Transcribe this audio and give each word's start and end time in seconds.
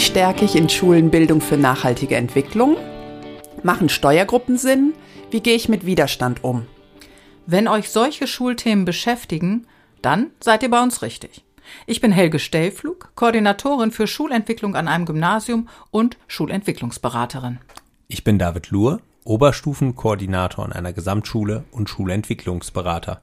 Wie 0.00 0.06
stärke 0.06 0.46
ich 0.46 0.56
in 0.56 0.70
Schulen 0.70 1.10
Bildung 1.10 1.42
für 1.42 1.58
nachhaltige 1.58 2.16
Entwicklung? 2.16 2.78
Machen 3.62 3.90
Steuergruppen 3.90 4.56
Sinn? 4.56 4.94
Wie 5.30 5.40
gehe 5.40 5.54
ich 5.54 5.68
mit 5.68 5.84
Widerstand 5.84 6.42
um? 6.42 6.66
Wenn 7.44 7.68
euch 7.68 7.90
solche 7.90 8.26
Schulthemen 8.26 8.86
beschäftigen, 8.86 9.66
dann 10.00 10.30
seid 10.40 10.62
ihr 10.62 10.70
bei 10.70 10.82
uns 10.82 11.02
richtig. 11.02 11.44
Ich 11.86 12.00
bin 12.00 12.12
Helge 12.12 12.38
Stellflug, 12.38 13.12
Koordinatorin 13.14 13.90
für 13.90 14.06
Schulentwicklung 14.06 14.74
an 14.74 14.88
einem 14.88 15.04
Gymnasium 15.04 15.68
und 15.90 16.16
Schulentwicklungsberaterin. 16.28 17.58
Ich 18.08 18.24
bin 18.24 18.38
David 18.38 18.70
Luhr, 18.70 19.02
Oberstufenkoordinator 19.24 20.64
an 20.64 20.72
einer 20.72 20.94
Gesamtschule 20.94 21.64
und 21.72 21.90
Schulentwicklungsberater. 21.90 23.20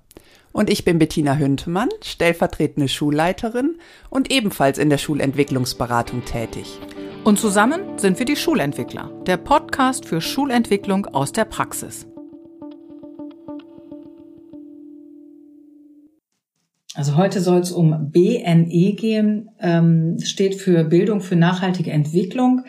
Und 0.58 0.72
ich 0.72 0.84
bin 0.84 0.98
Bettina 0.98 1.36
Hüntemann, 1.36 1.90
stellvertretende 2.02 2.88
Schulleiterin 2.88 3.78
und 4.10 4.32
ebenfalls 4.32 4.80
in 4.80 4.90
der 4.90 4.98
Schulentwicklungsberatung 4.98 6.26
tätig. 6.26 6.80
Und 7.24 7.38
zusammen 7.38 8.00
sind 8.00 8.18
wir 8.18 8.26
die 8.26 8.36
Schulentwickler, 8.36 9.12
der 9.28 9.38
Podcast 9.38 10.08
für 10.08 10.20
Schulentwicklung 10.20 11.06
aus 11.06 11.32
der 11.32 11.46
Praxis. 11.46 12.08
Also 16.96 17.18
heute 17.18 17.40
soll 17.42 17.60
es 17.60 17.72
um 17.72 18.10
BNE 18.10 18.94
gehen, 18.94 19.52
ähm, 19.60 20.18
steht 20.24 20.56
für 20.56 20.86
Bildung 20.86 21.22
für 21.22 21.36
nachhaltige 21.36 21.92
Entwicklung. 21.92 22.64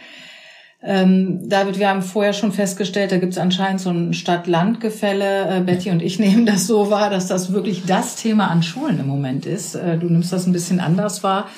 Ähm, 0.80 1.48
David, 1.48 1.78
wir 1.80 1.88
haben 1.88 2.02
vorher 2.02 2.32
schon 2.32 2.52
festgestellt, 2.52 3.10
da 3.10 3.18
gibt 3.18 3.32
es 3.32 3.38
anscheinend 3.38 3.80
so 3.80 3.90
ein 3.90 4.14
Stadt-Land-Gefälle. 4.14 5.58
Äh, 5.58 5.60
Betty 5.62 5.90
und 5.90 6.02
ich 6.02 6.18
nehmen 6.20 6.46
das 6.46 6.66
so 6.66 6.90
wahr, 6.90 7.10
dass 7.10 7.26
das 7.26 7.52
wirklich 7.52 7.84
das 7.84 8.16
Thema 8.16 8.48
an 8.48 8.62
Schulen 8.62 9.00
im 9.00 9.06
Moment 9.06 9.44
ist. 9.44 9.74
Äh, 9.74 9.98
du 9.98 10.06
nimmst 10.06 10.32
das 10.32 10.46
ein 10.46 10.52
bisschen 10.52 10.80
anders 10.80 11.24
wahr. 11.24 11.48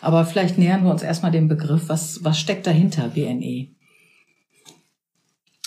Aber 0.00 0.24
vielleicht 0.24 0.56
nähern 0.56 0.84
wir 0.84 0.90
uns 0.90 1.02
erstmal 1.02 1.32
dem 1.32 1.48
Begriff. 1.48 1.88
Was, 1.88 2.24
was 2.24 2.38
steckt 2.38 2.66
dahinter, 2.66 3.08
BNE? 3.08 3.68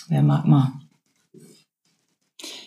Wer 0.07 0.23
mag 0.23 0.45
mal? 0.45 0.73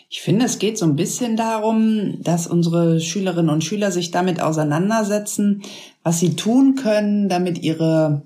Ich 0.09 0.23
finde, 0.23 0.47
es 0.47 0.61
geht 0.61 0.79
so 0.79 0.87
ein 0.87 0.97
bisschen 0.97 1.37
darum, 1.37 2.23
dass 2.23 2.47
unsere 2.47 3.01
Schülerinnen 3.01 3.51
und 3.51 3.65
Schüler 3.65 3.91
sich 3.91 4.13
damit 4.13 4.41
auseinandersetzen, 4.41 5.63
was 6.05 6.21
sie 6.21 6.37
tun 6.37 6.77
können, 6.77 7.29
damit 7.29 7.59
ihre 7.59 8.23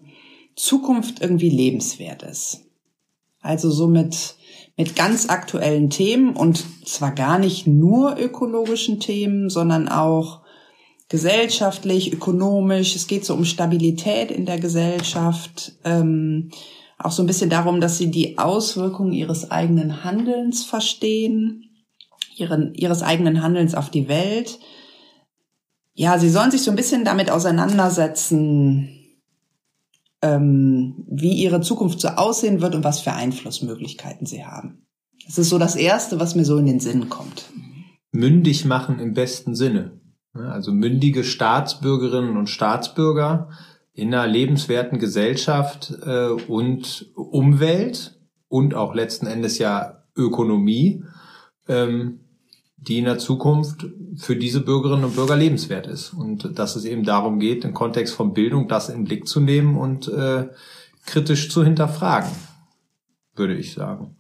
Zukunft 0.57 1.21
irgendwie 1.21 1.51
lebenswert 1.51 2.23
ist. 2.23 2.61
Also 3.41 3.71
so 3.71 3.87
mit, 3.87 4.35
mit 4.77 4.97
ganz 4.97 5.29
aktuellen 5.29 5.91
Themen 5.91 6.37
und 6.37 6.65
zwar 6.87 7.13
gar 7.13 7.39
nicht 7.39 7.67
nur 7.67 8.19
ökologischen 8.19 9.01
Themen, 9.01 9.49
sondern 9.49 9.89
auch 9.89 10.41
gesellschaftlich, 11.09 12.13
ökonomisch. 12.13 12.95
Es 12.95 13.07
geht 13.07 13.25
so 13.25 13.35
um 13.35 13.45
Stabilität 13.45 14.31
in 14.31 14.47
der 14.47 14.61
Gesellschaft. 14.61 15.73
Ähm, 15.85 16.51
auch 16.99 17.13
so 17.13 17.23
ein 17.23 17.27
bisschen 17.27 17.51
darum, 17.51 17.81
dass 17.81 17.99
sie 17.99 18.11
die 18.11 18.39
Auswirkungen 18.39 19.13
ihres 19.13 19.51
eigenen 19.51 20.05
Handelns 20.05 20.65
verstehen, 20.65 21.71
ihren, 22.37 22.75
ihres 22.75 23.03
eigenen 23.03 23.43
Handelns 23.43 23.75
auf 23.75 23.91
die 23.91 24.07
Welt. 24.07 24.59
Ja, 25.95 26.19
sie 26.19 26.31
sollen 26.31 26.51
sich 26.51 26.63
so 26.63 26.71
ein 26.71 26.77
bisschen 26.77 27.05
damit 27.05 27.31
auseinandersetzen, 27.31 29.00
ähm, 30.23 31.05
wie 31.09 31.33
ihre 31.33 31.61
Zukunft 31.61 32.01
so 32.01 32.09
aussehen 32.09 32.61
wird 32.61 32.75
und 32.75 32.85
was 32.85 33.01
für 33.01 33.13
Einflussmöglichkeiten 33.13 34.27
sie 34.27 34.45
haben. 34.45 34.87
Das 35.27 35.39
ist 35.39 35.51
so 35.51 35.59
das 35.59 35.77
Erste, 35.77 36.19
was 36.21 36.35
mir 36.35 36.45
so 36.45 36.59
in 36.59 36.67
den 36.67 36.81
Sinn 36.81 37.09
kommt. 37.09 37.51
Mündig 38.13 38.65
machen 38.65 38.99
im 38.99 39.15
besten 39.15 39.55
Sinne. 39.55 40.01
Also 40.33 40.73
mündige 40.73 41.25
Staatsbürgerinnen 41.25 42.37
und 42.37 42.49
Staatsbürger 42.49 43.51
in 43.93 44.15
einer 44.15 44.27
lebenswerten 44.27 44.99
Gesellschaft 44.99 45.93
äh, 46.05 46.29
und 46.29 47.11
Umwelt 47.15 48.19
und 48.49 48.75
auch 48.75 48.95
letzten 48.95 49.27
Endes 49.27 49.59
ja 49.59 50.05
Ökonomie 50.17 51.05
ähm, 51.69 52.21
die 52.81 52.99
in 52.99 53.05
der 53.05 53.19
Zukunft 53.19 53.87
für 54.17 54.37
diese 54.37 54.61
Bürgerinnen 54.61 55.05
und 55.05 55.17
Bürger 55.17 55.37
lebenswert 55.37 55.87
ist. 55.87 56.13
Und 56.13 56.59
dass 56.59 56.77
es 56.77 56.85
eben 56.85 57.05
darum 57.05 57.39
geht, 57.39 57.65
im 57.65 57.75
Kontext 57.75 58.15
von 58.15 58.33
Bildung 58.33 58.69
das 58.69 58.89
in 58.89 58.97
den 58.97 59.05
Blick 59.05 59.29
zu 59.29 59.41
nehmen 59.41 59.77
und 59.77 60.09
äh, 60.09 60.49
kritisch 61.05 61.51
zu 61.51 61.63
hinterfragen, 61.63 62.31
würde 63.35 63.55
ich 63.55 63.75
sagen. 63.75 64.17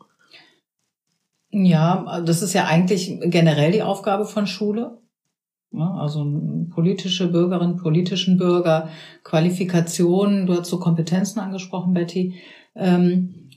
Ja, 1.50 2.20
das 2.20 2.43
ist 2.43 2.53
ja 2.53 2.66
eigentlich 2.66 3.19
generell 3.25 3.72
die 3.72 3.82
Aufgabe 3.82 4.25
von 4.25 4.47
Schule. 4.47 4.99
Also 5.72 6.25
politische 6.70 7.31
Bürgerinnen, 7.31 7.76
politischen 7.76 8.37
Bürger, 8.37 8.88
Qualifikationen, 9.22 10.47
du 10.47 10.59
hast 10.59 10.69
so 10.69 10.78
Kompetenzen 10.81 11.41
angesprochen, 11.41 11.94
Betty. 11.94 12.41
Ähm, 12.75 13.49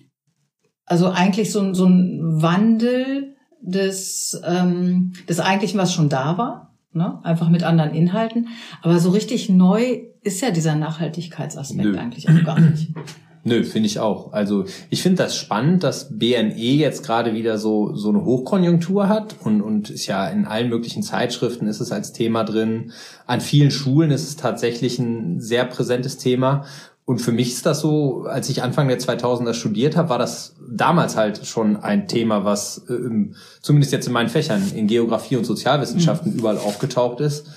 also 0.86 1.10
eigentlich 1.10 1.52
so, 1.52 1.74
so 1.74 1.86
ein 1.86 2.42
Wandel 2.42 3.36
des, 3.64 4.40
ähm, 4.46 5.14
des 5.28 5.40
Eigentlichen, 5.40 5.80
was 5.80 5.94
schon 5.94 6.10
da 6.10 6.38
war, 6.38 6.74
ne? 6.92 7.20
einfach 7.24 7.50
mit 7.50 7.64
anderen 7.64 7.92
Inhalten. 7.92 8.50
Aber 8.82 9.00
so 9.00 9.10
richtig 9.10 9.50
neu 9.50 10.02
ist 10.22 10.42
ja 10.42 10.52
dieser 10.52 10.76
Nachhaltigkeitsaspekt 10.76 11.90
Nö. 11.90 11.98
eigentlich 11.98 12.30
auch 12.30 12.44
gar 12.44 12.60
nicht. 12.60 12.90
Nö, 13.46 13.66
finde 13.66 13.88
ich 13.88 14.00
auch. 14.00 14.32
Also 14.32 14.64
ich 14.90 15.02
finde 15.02 15.24
das 15.24 15.36
spannend, 15.36 15.84
dass 15.84 16.18
BNE 16.18 16.56
jetzt 16.56 17.06
gerade 17.06 17.34
wieder 17.34 17.58
so 17.58 17.94
so 17.94 18.08
eine 18.08 18.24
Hochkonjunktur 18.24 19.10
hat 19.10 19.36
und 19.44 19.62
und 19.62 19.90
ist 19.90 20.08
ja 20.08 20.30
in 20.30 20.46
allen 20.46 20.70
möglichen 20.70 21.04
Zeitschriften 21.04 21.68
ist 21.68 21.82
es 21.82 21.92
als 21.92 22.14
Thema 22.14 22.46
drin. 22.46 22.94
An 23.28 23.42
vielen 23.42 23.70
Schulen 23.70 24.12
ist 24.12 24.26
es 24.26 24.38
tatsächlich 24.38 24.98
ein 24.98 25.42
sehr 25.42 25.66
präsentes 25.66 26.18
Thema 26.18 26.64
und 27.06 27.20
für 27.20 27.34
mich 27.34 27.52
ist 27.52 27.66
das 27.66 27.82
so, 27.82 28.26
als 28.30 28.50
ich 28.50 28.64
Anfang 28.64 28.88
der 28.88 29.00
2000er 29.00 29.54
studiert 29.54 29.98
habe, 29.98 30.10
war 30.10 30.20
das 30.20 30.56
damals 30.66 31.18
halt 31.18 31.46
schon 31.46 31.76
ein 31.78 32.08
Thema, 32.08 32.46
was 32.46 32.86
äh, 32.90 33.30
zumindest 33.62 33.92
jetzt 33.92 34.08
in 34.08 34.14
meinen 34.14 34.30
Fächern 34.30 34.72
in 34.74 34.88
Geografie 34.88 35.36
und 35.36 35.44
Sozialwissenschaften 35.44 36.32
mhm. 36.32 36.40
überall 36.40 36.58
aufgetaucht 36.58 37.20
ist. 37.20 37.48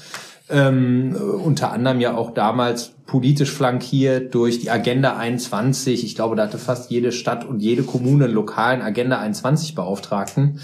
Ähm, 0.49 1.17
unter 1.45 1.73
anderem 1.73 2.01
ja 2.01 2.17
auch 2.17 2.33
damals 2.33 2.93
politisch 3.07 3.51
flankiert 3.53 4.35
durch 4.35 4.61
die 4.61 4.71
Agenda 4.71 5.17
21. 5.17 6.05
Ich 6.05 6.15
glaube, 6.17 6.37
da 6.37 6.45
hatte 6.45 6.59
fast 6.59 6.91
jede 6.91 7.13
Stadt 7.13 7.45
und 7.45 7.61
jede 7.61 7.83
Kommune 7.83 8.25
einen 8.27 8.35
lokalen 8.35 8.83
Agenda 8.83 9.19
21 9.19 9.75
Beauftragten. 9.75 10.61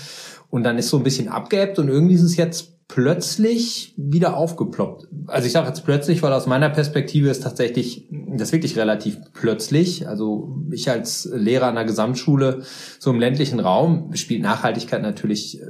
Und 0.53 0.65
dann 0.65 0.77
ist 0.77 0.91
so 0.91 0.99
ein 0.99 1.03
bisschen 1.03 1.29
abgeebbt 1.29 1.79
und 1.79 1.89
irgendwie 1.89 2.15
ist 2.15 2.23
es 2.23 2.37
jetzt 2.37 2.87
plötzlich 2.87 3.95
wieder 3.97 4.37
aufgeploppt. 4.37 5.09
Also 5.27 5.47
ich 5.47 5.53
sage 5.53 5.67
jetzt 5.67 5.83
plötzlich, 5.83 6.23
weil 6.23 6.31
aus 6.35 6.47
meiner 6.47 6.69
Perspektive 6.69 7.31
ist 7.31 7.43
tatsächlich 7.43 8.07
das 8.11 8.53
wirklich 8.53 8.77
relativ 8.77 9.17
plötzlich. 9.33 10.07
Also 10.07 10.55
ich 10.71 10.91
als 10.91 11.27
Lehrer 11.33 11.69
an 11.69 11.77
der 11.77 11.87
Gesamtschule 11.87 12.65
so 12.99 13.11
im 13.11 13.19
ländlichen 13.19 13.61
Raum 13.61 14.11
spielt 14.13 14.43
Nachhaltigkeit 14.43 15.01
natürlich 15.01 15.63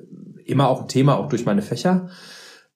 immer 0.45 0.69
auch 0.69 0.83
ein 0.83 0.89
Thema, 0.89 1.17
auch 1.17 1.29
durch 1.29 1.47
meine 1.47 1.63
Fächer. 1.63 2.09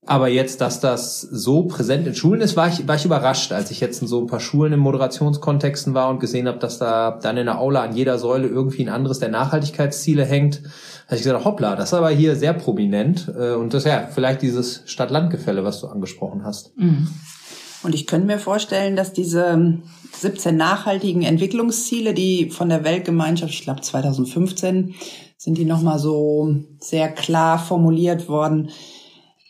Aber 0.09 0.29
jetzt, 0.29 0.61
dass 0.61 0.79
das 0.79 1.21
so 1.21 1.65
präsent 1.65 2.07
in 2.07 2.15
Schulen 2.15 2.41
ist, 2.41 2.57
war 2.57 2.69
ich, 2.69 2.87
war 2.87 2.95
ich 2.95 3.05
überrascht, 3.05 3.53
als 3.53 3.73
ich 3.73 3.81
jetzt 3.81 4.03
in 4.03 4.09
so 4.09 4.21
ein 4.21 4.29
paar 4.29 4.39
Schulen 4.39 4.73
in 4.73 4.79
Moderationskontexten 4.79 5.95
war 5.95 6.11
und 6.11 6.21
gesehen 6.21 6.47
habe, 6.47 6.59
dass 6.59 6.79
da 6.79 7.19
dann 7.21 7.37
in 7.37 7.47
der 7.47 7.59
Aula 7.59 7.83
an 7.83 7.97
jeder 7.97 8.17
Säule 8.19 8.47
irgendwie 8.47 8.85
ein 8.85 8.89
anderes 8.89 9.19
der 9.19 9.31
Nachhaltigkeitsziele 9.31 10.25
hängt. 10.25 10.63
Da 10.63 10.71
habe 11.09 11.17
ich 11.17 11.23
gesagt, 11.23 11.45
hoppla, 11.45 11.75
das 11.75 11.91
ist 11.91 11.95
aber 11.95 12.11
hier 12.11 12.37
sehr 12.37 12.53
prominent. 12.53 13.33
Äh, 13.37 13.55
und 13.55 13.75
das 13.75 13.85
ja, 13.85 14.09
vielleicht 14.09 14.43
dieses 14.43 14.83
Stadt-Land-Gefälle, 14.87 15.65
was 15.65 15.81
du 15.81 15.89
angesprochen 15.89 16.45
hast. 16.45 16.77
Mhm. 16.79 17.09
Und 17.83 17.95
ich 17.95 18.07
könnte 18.07 18.29
mir 18.29 18.39
vorstellen, 18.39 18.95
dass 18.95 19.13
diese 19.13 19.81
17 20.13 20.57
nachhaltigen 20.57 21.23
Entwicklungsziele, 21.23 22.15
die 22.15 22.51
von 22.51 22.69
der 22.69 22.85
Weltgemeinschaft, 22.85 23.53
ich 23.53 23.63
glaube 23.63 23.81
2015, 23.81 24.95
sind 25.37 25.59
die 25.59 25.65
nochmal 25.65 25.99
so 25.99 26.55
sehr 26.81 27.09
klar 27.09 27.59
formuliert 27.59 28.29
worden, 28.29 28.71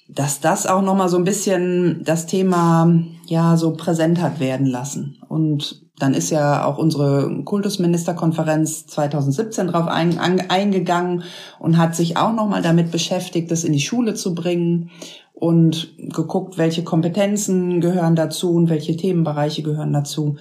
dass 0.09 0.41
das 0.41 0.67
auch 0.67 0.83
nochmal 0.83 1.09
so 1.09 1.17
ein 1.17 1.25
bisschen 1.25 2.03
das 2.05 2.27
Thema 2.27 2.93
ja 3.27 3.57
so 3.57 3.73
präsent 3.73 4.21
hat 4.21 4.41
werden 4.41 4.67
lassen. 4.67 5.19
Und 5.29 5.87
dann 5.99 6.15
ist 6.15 6.31
ja 6.31 6.65
auch 6.65 6.79
unsere 6.79 7.43
Kultusministerkonferenz 7.45 8.87
2017 8.87 9.69
drauf 9.69 9.89
ein, 9.89 10.19
ein, 10.19 10.51
eingegangen 10.51 11.23
und 11.59 11.79
hat 11.79 11.97
sich 11.97 12.17
auch 12.17 12.33
nochmal 12.33 12.63
damit 12.63 12.91
beschäftigt, 12.91 13.51
das 13.51 13.65
in 13.65 13.73
die 13.73 13.81
Schule 13.81 14.15
zu 14.15 14.35
bringen 14.35 14.91
und 15.33 15.95
geguckt, 15.97 16.59
welche 16.59 16.85
Kompetenzen 16.85 17.81
gehören 17.81 18.15
dazu 18.15 18.53
und 18.53 18.69
welche 18.69 18.97
Themenbereiche 18.97 19.63
gehören 19.63 19.93
dazu. 19.93 20.37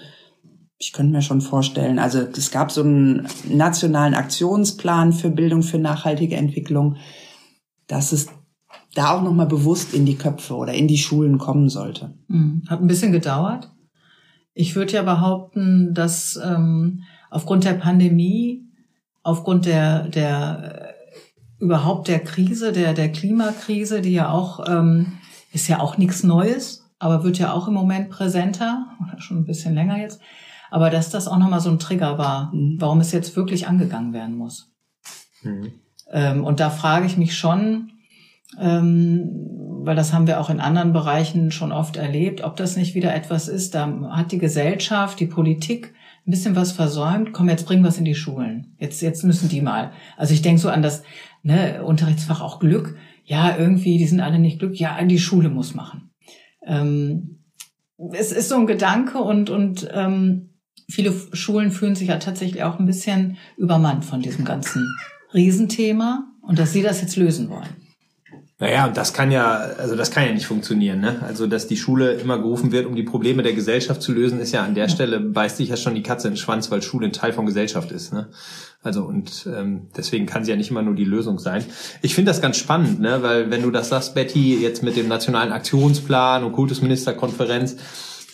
Ich 0.77 0.91
könnte 0.91 1.13
mir 1.13 1.21
schon 1.21 1.41
vorstellen, 1.41 1.99
also 1.99 2.19
es 2.19 2.51
gab 2.51 2.69
so 2.69 2.81
einen 2.81 3.27
nationalen 3.47 4.13
Aktionsplan 4.13 5.13
für 5.13 5.29
Bildung 5.29 5.63
für 5.63 5.79
nachhaltige 5.79 6.35
Entwicklung, 6.35 6.97
dass 7.87 8.11
es 8.11 8.27
da 8.95 9.11
auch 9.11 9.21
nochmal 9.21 9.45
bewusst 9.45 9.93
in 9.93 10.05
die 10.05 10.15
Köpfe 10.15 10.55
oder 10.55 10.73
in 10.73 10.87
die 10.87 10.97
Schulen 10.97 11.37
kommen 11.37 11.69
sollte. 11.69 12.13
Mhm. 12.27 12.63
Hat 12.67 12.81
ein 12.81 12.87
bisschen 12.87 13.11
gedauert. 13.11 13.69
Ich 14.53 14.75
würde 14.75 14.93
ja 14.93 15.03
behaupten, 15.03 15.93
dass 15.93 16.39
ähm, 16.43 17.03
aufgrund 17.29 17.65
der 17.65 17.73
Pandemie, 17.73 18.63
aufgrund 19.21 19.65
der, 19.65 20.07
der 20.07 20.95
äh, 21.59 21.63
überhaupt 21.63 22.07
der 22.07 22.19
Krise, 22.19 22.71
der, 22.71 22.93
der 22.93 23.11
Klimakrise, 23.11 24.01
die 24.01 24.13
ja 24.13 24.29
auch, 24.29 24.65
ähm, 24.67 25.13
ist 25.51 25.67
ja 25.67 25.81
auch 25.81 25.97
nichts 25.97 26.23
Neues, 26.23 26.89
aber 26.97 27.25
wird 27.25 27.37
ja 27.37 27.51
auch 27.51 27.67
im 27.67 27.73
Moment 27.73 28.09
präsenter, 28.09 28.87
oder 29.03 29.19
schon 29.19 29.39
ein 29.39 29.45
bisschen 29.45 29.75
länger 29.75 29.97
jetzt. 29.97 30.21
aber 30.71 30.89
dass 30.89 31.09
das 31.09 31.27
auch 31.27 31.37
nochmal 31.37 31.61
so 31.61 31.69
ein 31.69 31.79
Trigger 31.79 32.17
war, 32.17 32.53
mhm. 32.53 32.75
warum 32.79 32.99
es 32.99 33.11
jetzt 33.11 33.35
wirklich 33.35 33.67
angegangen 33.67 34.13
werden 34.13 34.37
muss. 34.37 34.73
Mhm. 35.43 35.73
Ähm, 36.11 36.43
und 36.43 36.59
da 36.59 36.69
frage 36.69 37.05
ich 37.05 37.17
mich 37.17 37.37
schon, 37.37 37.91
weil 38.57 39.95
das 39.95 40.13
haben 40.13 40.27
wir 40.27 40.39
auch 40.39 40.49
in 40.49 40.59
anderen 40.59 40.93
Bereichen 40.93 41.51
schon 41.51 41.71
oft 41.71 41.97
erlebt, 41.97 42.43
ob 42.43 42.55
das 42.55 42.75
nicht 42.75 42.95
wieder 42.95 43.13
etwas 43.13 43.47
ist, 43.47 43.75
da 43.75 44.09
hat 44.11 44.31
die 44.31 44.37
Gesellschaft, 44.37 45.19
die 45.19 45.27
Politik 45.27 45.93
ein 46.25 46.31
bisschen 46.31 46.55
was 46.55 46.71
versäumt, 46.71 47.33
komm, 47.33 47.49
jetzt 47.49 47.67
bringen 47.67 47.83
wir 47.83 47.89
es 47.89 47.99
in 47.99 48.05
die 48.05 48.15
Schulen. 48.15 48.75
Jetzt, 48.79 49.01
jetzt 49.01 49.23
müssen 49.23 49.47
die 49.47 49.61
mal. 49.61 49.91
Also 50.17 50.33
ich 50.33 50.41
denke 50.41 50.59
so 50.59 50.69
an 50.69 50.81
das 50.81 51.03
ne, 51.43 51.83
Unterrichtsfach 51.83 52.41
auch 52.41 52.59
Glück. 52.59 52.97
Ja, 53.25 53.55
irgendwie, 53.57 53.97
die 53.97 54.07
sind 54.07 54.21
alle 54.21 54.39
nicht 54.39 54.59
glücklich. 54.59 54.79
Ja, 54.79 55.01
die 55.03 55.19
Schule 55.19 55.49
muss 55.49 55.75
machen. 55.75 56.11
Ähm, 56.65 57.43
es 58.11 58.31
ist 58.31 58.49
so 58.49 58.55
ein 58.55 58.65
Gedanke 58.65 59.19
und, 59.19 59.51
und 59.51 59.87
ähm, 59.93 60.55
viele 60.89 61.13
Schulen 61.33 61.71
fühlen 61.71 61.95
sich 61.95 62.07
ja 62.07 62.17
tatsächlich 62.17 62.63
auch 62.63 62.79
ein 62.79 62.87
bisschen 62.87 63.37
übermannt 63.57 64.03
von 64.03 64.21
diesem 64.21 64.45
ganzen 64.45 64.87
Riesenthema 65.33 66.27
und 66.41 66.57
dass 66.57 66.73
sie 66.73 66.81
das 66.81 67.01
jetzt 67.01 67.15
lösen 67.17 67.49
wollen. 67.49 67.84
Naja, 68.57 68.87
das 68.87 69.11
kann 69.11 69.31
ja, 69.31 69.57
also 69.77 69.97
das 69.97 70.11
kann 70.11 70.25
ja 70.25 70.31
nicht 70.31 70.45
funktionieren. 70.45 71.01
Ne? 71.01 71.21
Also, 71.27 71.45
dass 71.45 71.67
die 71.67 71.75
Schule 71.75 72.13
immer 72.13 72.37
gerufen 72.37 72.71
wird, 72.71 72.85
um 72.85 72.95
die 72.95 73.03
Probleme 73.03 73.43
der 73.43 73.51
Gesellschaft 73.51 74.01
zu 74.01 74.13
lösen, 74.13 74.39
ist 74.39 74.53
ja 74.53 74.63
an 74.63 74.75
der. 74.75 74.87
Stelle, 74.87 75.19
beißt 75.19 75.57
sich 75.57 75.67
ja 75.67 75.75
schon 75.75 75.93
die 75.93 76.03
Katze 76.03 76.29
in 76.29 76.35
den 76.35 76.37
Schwanz, 76.37 76.71
weil 76.71 76.81
Schule 76.81 77.07
ein 77.07 77.11
Teil 77.11 77.33
von 77.33 77.45
Gesellschaft 77.45 77.91
ist. 77.91 78.13
Ne? 78.13 78.29
Also 78.81 79.03
und 79.03 79.49
ähm, 79.53 79.87
deswegen 79.97 80.25
kann 80.25 80.45
sie 80.45 80.51
ja 80.51 80.57
nicht 80.57 80.71
immer 80.71 80.83
nur 80.83 80.95
die 80.95 81.03
Lösung 81.03 81.37
sein. 81.37 81.65
Ich 82.01 82.15
finde 82.15 82.29
das 82.29 82.41
ganz 82.41 82.55
spannend, 82.55 83.01
ne? 83.01 83.21
weil 83.23 83.51
wenn 83.51 83.61
du 83.61 83.71
das 83.71 83.89
sagst, 83.89 84.15
Betty, 84.15 84.61
jetzt 84.61 84.83
mit 84.83 84.95
dem 84.95 85.09
Nationalen 85.09 85.51
Aktionsplan 85.51 86.43
und 86.45 86.53
Kultusministerkonferenz, 86.53 87.75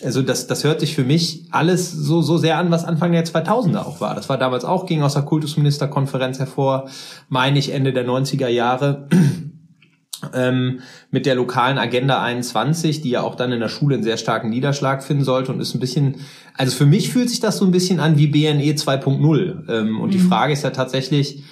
also 0.03 0.21
das, 0.21 0.47
das 0.47 0.63
hört 0.63 0.79
sich 0.79 0.95
für 0.95 1.03
mich 1.03 1.45
alles 1.51 1.91
so, 1.91 2.21
so 2.21 2.37
sehr 2.37 2.57
an, 2.57 2.71
was 2.71 2.85
Anfang 2.85 3.11
der 3.11 3.25
2000er 3.25 3.79
auch 3.79 4.01
war. 4.01 4.15
Das 4.15 4.29
war 4.29 4.37
damals 4.37 4.65
auch, 4.65 4.85
ging 4.85 5.03
aus 5.03 5.13
der 5.13 5.23
Kultusministerkonferenz 5.23 6.39
hervor, 6.39 6.89
meine 7.29 7.59
ich, 7.59 7.71
Ende 7.71 7.93
der 7.93 8.05
90er 8.05 8.47
Jahre 8.47 9.07
ähm, 10.33 10.81
mit 11.09 11.25
der 11.25 11.35
lokalen 11.35 11.77
Agenda 11.77 12.21
21, 12.21 13.01
die 13.01 13.11
ja 13.11 13.21
auch 13.21 13.35
dann 13.35 13.51
in 13.51 13.59
der 13.59 13.69
Schule 13.69 13.95
einen 13.95 14.03
sehr 14.03 14.17
starken 14.17 14.49
Niederschlag 14.49 15.03
finden 15.03 15.23
sollte 15.23 15.51
und 15.51 15.59
ist 15.59 15.73
ein 15.73 15.79
bisschen, 15.79 16.17
also 16.57 16.75
für 16.75 16.85
mich 16.85 17.11
fühlt 17.11 17.29
sich 17.29 17.39
das 17.39 17.57
so 17.57 17.65
ein 17.65 17.71
bisschen 17.71 17.99
an 17.99 18.17
wie 18.17 18.27
BNE 18.27 18.73
2.0. 18.73 19.69
Ähm, 19.69 19.99
und 19.99 20.09
mhm. 20.09 20.11
die 20.11 20.19
Frage 20.19 20.53
ist 20.53 20.63
ja 20.63 20.71
tatsächlich, 20.71 21.43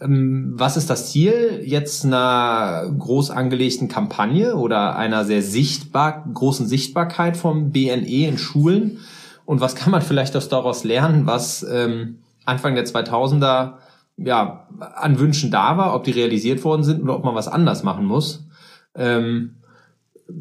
ähm, 0.00 0.52
was 0.56 0.76
ist 0.76 0.90
das 0.90 1.10
Ziel 1.10 1.62
jetzt 1.64 2.04
einer 2.04 2.84
groß 2.98 3.30
angelegten 3.30 3.88
Kampagne 3.88 4.56
oder 4.56 4.96
einer 4.96 5.24
sehr 5.24 5.42
sichtbar, 5.42 6.24
großen 6.32 6.66
Sichtbarkeit 6.66 7.36
vom 7.36 7.70
BNE 7.70 8.28
in 8.28 8.38
Schulen? 8.38 8.98
Und 9.46 9.60
was 9.60 9.74
kann 9.74 9.90
man 9.90 10.02
vielleicht 10.02 10.34
daraus 10.34 10.84
lernen, 10.84 11.26
was 11.26 11.64
ähm, 11.70 12.18
Anfang 12.44 12.74
der 12.74 12.86
2000er 12.86 13.74
ja, 14.16 14.68
an 14.78 15.18
Wünschen 15.18 15.50
da 15.50 15.76
war, 15.76 15.94
ob 15.94 16.04
die 16.04 16.12
realisiert 16.12 16.64
worden 16.64 16.84
sind 16.84 17.02
oder 17.02 17.16
ob 17.16 17.24
man 17.24 17.34
was 17.34 17.48
anders 17.48 17.82
machen 17.82 18.06
muss. 18.06 18.46
Ähm, 18.94 19.56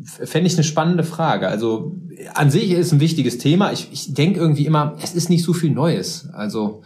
Fände 0.06 0.48
ich 0.48 0.54
eine 0.54 0.64
spannende 0.64 1.04
Frage. 1.04 1.48
Also 1.48 1.96
an 2.36 2.50
sich 2.50 2.72
ist 2.72 2.94
ein 2.94 3.00
wichtiges 3.00 3.38
Thema. 3.38 3.72
Ich, 3.74 3.90
ich 3.92 4.14
denke 4.14 4.40
irgendwie 4.40 4.66
immer, 4.66 4.96
es 5.02 5.14
ist 5.14 5.30
nicht 5.30 5.44
so 5.44 5.54
viel 5.54 5.72
Neues. 5.72 6.30
Also 6.34 6.84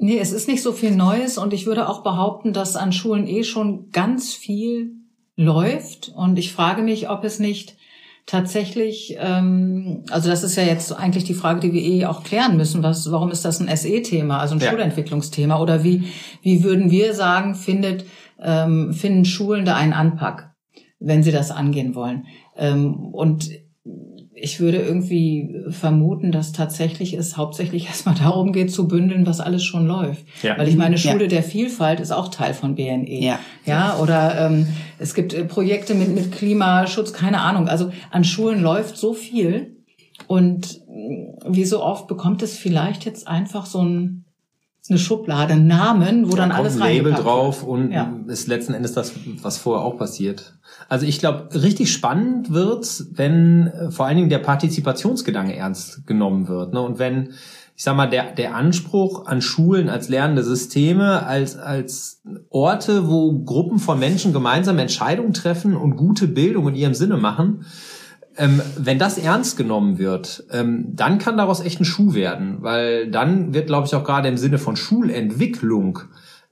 Nee, 0.00 0.18
es 0.18 0.32
ist 0.32 0.46
nicht 0.46 0.62
so 0.62 0.72
viel 0.72 0.94
Neues 0.94 1.38
und 1.38 1.52
ich 1.52 1.66
würde 1.66 1.88
auch 1.88 2.04
behaupten, 2.04 2.52
dass 2.52 2.76
an 2.76 2.92
Schulen 2.92 3.26
eh 3.26 3.42
schon 3.42 3.90
ganz 3.90 4.32
viel 4.32 4.92
läuft. 5.34 6.12
Und 6.14 6.38
ich 6.38 6.52
frage 6.52 6.82
mich, 6.82 7.10
ob 7.10 7.24
es 7.24 7.40
nicht 7.40 7.76
tatsächlich, 8.28 9.16
ähm, 9.18 10.04
also 10.10 10.28
das 10.28 10.44
ist 10.44 10.54
ja 10.54 10.62
jetzt 10.62 10.92
eigentlich 10.92 11.24
die 11.24 11.34
Frage, 11.34 11.60
die 11.60 11.72
wir 11.72 11.82
eh 11.82 12.04
auch 12.04 12.22
klären 12.22 12.58
müssen. 12.58 12.82
Was, 12.82 13.10
warum 13.10 13.30
ist 13.30 13.44
das 13.44 13.58
ein 13.58 13.74
SE-Thema, 13.74 14.38
also 14.38 14.54
ein 14.54 14.60
ja. 14.60 14.70
Schulentwicklungsthema? 14.70 15.58
Oder 15.58 15.82
wie, 15.82 16.04
wie 16.42 16.62
würden 16.62 16.90
wir 16.90 17.14
sagen, 17.14 17.54
findet, 17.54 18.04
ähm, 18.40 18.92
finden 18.92 19.24
Schulen 19.24 19.64
da 19.64 19.76
einen 19.76 19.94
Anpack, 19.94 20.54
wenn 21.00 21.22
sie 21.22 21.32
das 21.32 21.50
angehen 21.50 21.94
wollen? 21.94 22.26
Ähm, 22.54 22.96
und 22.96 23.50
ich 24.40 24.60
würde 24.60 24.78
irgendwie 24.78 25.64
vermuten, 25.70 26.32
dass 26.32 26.52
tatsächlich 26.52 27.14
es 27.14 27.36
hauptsächlich 27.36 27.86
erstmal 27.88 28.14
darum 28.14 28.52
geht, 28.52 28.72
zu 28.72 28.88
bündeln, 28.88 29.26
was 29.26 29.40
alles 29.40 29.64
schon 29.64 29.86
läuft. 29.86 30.24
Ja. 30.42 30.56
Weil 30.58 30.68
ich 30.68 30.76
meine, 30.76 30.98
Schule 30.98 31.22
ja. 31.22 31.28
der 31.28 31.42
Vielfalt 31.42 32.00
ist 32.00 32.12
auch 32.12 32.28
Teil 32.28 32.54
von 32.54 32.74
BNE. 32.74 33.20
Ja. 33.20 33.38
Ja, 33.64 33.98
oder 33.98 34.46
ähm, 34.46 34.66
es 34.98 35.14
gibt 35.14 35.34
äh, 35.34 35.44
Projekte 35.44 35.94
mit, 35.94 36.14
mit 36.14 36.32
Klimaschutz, 36.32 37.12
keine 37.12 37.40
Ahnung. 37.40 37.68
Also 37.68 37.92
an 38.10 38.24
Schulen 38.24 38.62
läuft 38.62 38.96
so 38.96 39.12
viel. 39.14 39.76
Und 40.26 40.80
mm, 40.88 41.54
wie 41.54 41.64
so 41.64 41.82
oft 41.82 42.06
bekommt 42.06 42.42
es 42.42 42.56
vielleicht 42.56 43.04
jetzt 43.04 43.28
einfach 43.28 43.66
so 43.66 43.82
ein 43.82 44.24
eine 44.90 44.98
Schublade, 44.98 45.54
einen 45.54 45.66
Namen, 45.66 46.26
wo 46.26 46.30
da 46.30 46.42
dann 46.42 46.52
alles 46.52 46.80
rein. 46.80 46.96
Label 46.96 47.12
drauf 47.14 47.62
und 47.62 47.92
ja. 47.92 48.12
ist 48.26 48.46
letzten 48.46 48.74
Endes 48.74 48.92
das, 48.92 49.12
was 49.42 49.58
vorher 49.58 49.84
auch 49.84 49.98
passiert. 49.98 50.54
Also 50.88 51.06
ich 51.06 51.18
glaube, 51.18 51.48
richtig 51.54 51.92
spannend 51.92 52.50
wird's, 52.50 53.08
wenn 53.12 53.66
äh, 53.68 53.90
vor 53.90 54.06
allen 54.06 54.16
Dingen 54.16 54.30
der 54.30 54.38
Partizipationsgedanke 54.38 55.54
ernst 55.54 56.06
genommen 56.06 56.48
wird. 56.48 56.72
Ne? 56.72 56.80
Und 56.80 56.98
wenn, 56.98 57.30
ich 57.76 57.84
sag 57.84 57.96
mal, 57.96 58.08
der, 58.08 58.32
der 58.32 58.54
Anspruch 58.54 59.26
an 59.26 59.42
Schulen 59.42 59.88
als 59.88 60.08
lernende 60.08 60.42
Systeme, 60.42 61.26
als, 61.26 61.56
als 61.56 62.22
Orte, 62.48 63.08
wo 63.08 63.38
Gruppen 63.40 63.78
von 63.78 63.98
Menschen 63.98 64.32
gemeinsam 64.32 64.78
Entscheidungen 64.78 65.34
treffen 65.34 65.76
und 65.76 65.96
gute 65.96 66.26
Bildung 66.26 66.68
in 66.68 66.74
ihrem 66.74 66.94
Sinne 66.94 67.18
machen, 67.18 67.66
ähm, 68.38 68.62
wenn 68.76 68.98
das 68.98 69.18
ernst 69.18 69.56
genommen 69.56 69.98
wird, 69.98 70.44
ähm, 70.50 70.86
dann 70.94 71.18
kann 71.18 71.36
daraus 71.36 71.60
echt 71.60 71.80
ein 71.80 71.84
Schuh 71.84 72.14
werden, 72.14 72.58
weil 72.60 73.10
dann 73.10 73.52
wird, 73.52 73.66
glaube 73.66 73.86
ich, 73.86 73.94
auch 73.94 74.04
gerade 74.04 74.28
im 74.28 74.36
Sinne 74.36 74.58
von 74.58 74.76
Schulentwicklung 74.76 76.00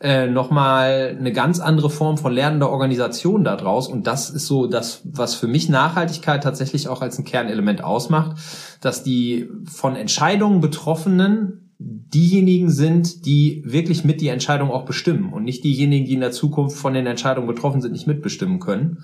äh, 0.01 0.27
nochmal 0.27 1.17
eine 1.19 1.33
ganz 1.33 1.61
andere 1.61 1.89
Form 1.89 2.19
von 2.19 2.33
lernender 2.33 2.71
Organisation 2.71 3.45
daraus. 3.45 3.89
Und 3.89 4.07
das 4.07 4.29
ist 4.29 4.47
so 4.47 4.67
das, 4.67 5.03
was 5.05 5.35
für 5.35 5.47
mich 5.47 5.69
Nachhaltigkeit 5.69 6.43
tatsächlich 6.43 6.89
auch 6.89 7.01
als 7.03 7.19
ein 7.19 7.25
Kernelement 7.25 7.83
ausmacht, 7.83 8.37
dass 8.81 9.05
die 9.05 9.49
von 9.65 9.97
Entscheidungen 9.97 10.61
Betroffenen 10.61 11.73
diejenigen 11.79 12.71
sind, 12.71 13.27
die 13.27 13.63
wirklich 13.65 14.05
mit 14.05 14.21
die 14.21 14.29
Entscheidung 14.29 14.71
auch 14.71 14.87
bestimmen 14.87 15.33
und 15.33 15.45
nicht 15.45 15.63
diejenigen, 15.63 16.07
die 16.07 16.15
in 16.15 16.21
der 16.21 16.33
Zukunft 16.33 16.77
von 16.77 16.95
den 16.95 17.07
Entscheidungen 17.07 17.47
betroffen 17.47 17.81
sind, 17.81 17.93
nicht 17.93 18.07
mitbestimmen 18.07 18.61
können. 18.61 18.99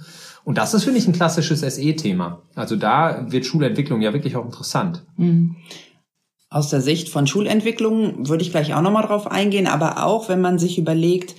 Und 0.45 0.59
das 0.59 0.75
ist, 0.75 0.85
finde 0.85 0.99
ich, 0.99 1.07
ein 1.07 1.13
klassisches 1.13 1.61
SE-Thema. 1.61 2.43
Also 2.55 2.77
da 2.77 3.27
wird 3.31 3.47
Schulentwicklung 3.47 4.01
ja 4.03 4.13
wirklich 4.13 4.37
auch 4.37 4.45
interessant. 4.45 5.05
Mhm. 5.17 5.57
Aus 6.51 6.69
der 6.69 6.81
Sicht 6.81 7.09
von 7.09 7.27
Schulentwicklung 7.27 8.29
würde 8.29 8.43
ich 8.43 8.51
gleich 8.51 8.75
auch 8.75 8.83
nochmal 8.83 9.07
drauf 9.07 9.31
eingehen, 9.31 9.67
aber 9.67 10.05
auch, 10.05 10.29
wenn 10.29 10.41
man 10.41 10.59
sich 10.59 10.79
überlegt, 10.79 11.35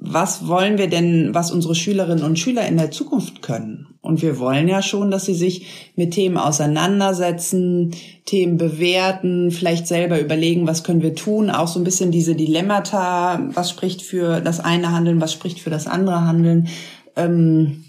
was 0.00 0.46
wollen 0.46 0.78
wir 0.78 0.88
denn, 0.88 1.34
was 1.34 1.50
unsere 1.50 1.74
Schülerinnen 1.74 2.24
und 2.24 2.38
Schüler 2.38 2.66
in 2.66 2.76
der 2.76 2.90
Zukunft 2.90 3.42
können? 3.42 3.94
Und 4.00 4.22
wir 4.22 4.38
wollen 4.38 4.68
ja 4.68 4.82
schon, 4.82 5.10
dass 5.10 5.24
sie 5.24 5.34
sich 5.34 5.92
mit 5.96 6.12
Themen 6.12 6.36
auseinandersetzen, 6.36 7.92
Themen 8.26 8.58
bewerten, 8.58 9.50
vielleicht 9.50 9.86
selber 9.86 10.20
überlegen, 10.20 10.66
was 10.66 10.84
können 10.84 11.02
wir 11.02 11.14
tun, 11.14 11.50
auch 11.50 11.68
so 11.68 11.80
ein 11.80 11.84
bisschen 11.84 12.10
diese 12.10 12.34
Dilemmata, 12.34 13.48
was 13.54 13.70
spricht 13.70 14.02
für 14.02 14.40
das 14.40 14.60
eine 14.60 14.92
Handeln, 14.92 15.20
was 15.20 15.32
spricht 15.32 15.60
für 15.60 15.70
das 15.70 15.86
andere 15.86 16.22
Handeln. 16.22 16.68
Ähm, 17.16 17.83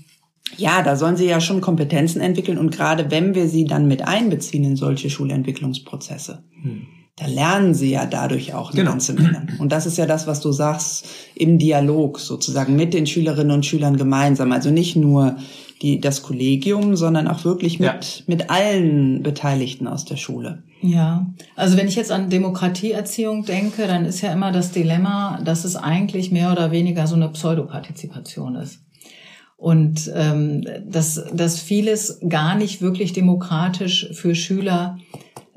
ja, 0.57 0.81
da 0.83 0.95
sollen 0.95 1.17
sie 1.17 1.27
ja 1.27 1.41
schon 1.41 1.61
Kompetenzen 1.61 2.21
entwickeln 2.21 2.57
und 2.57 2.71
gerade 2.71 3.11
wenn 3.11 3.35
wir 3.35 3.47
sie 3.47 3.65
dann 3.65 3.87
mit 3.87 4.07
einbeziehen 4.07 4.63
in 4.63 4.75
solche 4.75 5.09
Schulentwicklungsprozesse, 5.09 6.43
hm. 6.61 6.87
da 7.17 7.27
lernen 7.27 7.73
sie 7.73 7.91
ja 7.91 8.05
dadurch 8.05 8.53
auch 8.53 8.71
eine 8.71 8.81
genau. 8.81 8.91
ganze 8.91 9.13
Menge. 9.13 9.47
Und 9.59 9.71
das 9.71 9.85
ist 9.85 9.97
ja 9.97 10.05
das, 10.05 10.27
was 10.27 10.41
du 10.41 10.51
sagst, 10.51 11.07
im 11.35 11.57
Dialog 11.57 12.19
sozusagen 12.19 12.75
mit 12.75 12.93
den 12.93 13.07
Schülerinnen 13.07 13.51
und 13.51 13.65
Schülern 13.65 13.97
gemeinsam. 13.97 14.51
Also 14.51 14.69
nicht 14.69 14.95
nur 14.95 15.37
die, 15.81 15.99
das 15.99 16.21
Kollegium, 16.21 16.95
sondern 16.95 17.27
auch 17.27 17.43
wirklich 17.43 17.79
mit, 17.79 17.89
ja. 17.89 18.23
mit 18.27 18.49
allen 18.49 19.23
Beteiligten 19.23 19.87
aus 19.87 20.05
der 20.05 20.15
Schule. 20.15 20.63
Ja, 20.81 21.33
also 21.55 21.75
wenn 21.77 21.87
ich 21.87 21.95
jetzt 21.95 22.11
an 22.11 22.29
Demokratieerziehung 22.29 23.43
denke, 23.43 23.87
dann 23.87 24.05
ist 24.05 24.21
ja 24.21 24.31
immer 24.31 24.51
das 24.51 24.71
Dilemma, 24.71 25.41
dass 25.43 25.65
es 25.65 25.75
eigentlich 25.75 26.31
mehr 26.31 26.51
oder 26.51 26.71
weniger 26.71 27.07
so 27.07 27.15
eine 27.15 27.29
Pseudopartizipation 27.29 28.55
ist 28.55 28.84
und 29.57 30.11
ähm, 30.13 30.65
dass, 30.85 31.23
dass 31.33 31.59
vieles 31.59 32.19
gar 32.27 32.55
nicht 32.55 32.81
wirklich 32.81 33.13
demokratisch 33.13 34.09
für 34.13 34.35
Schüler 34.35 34.97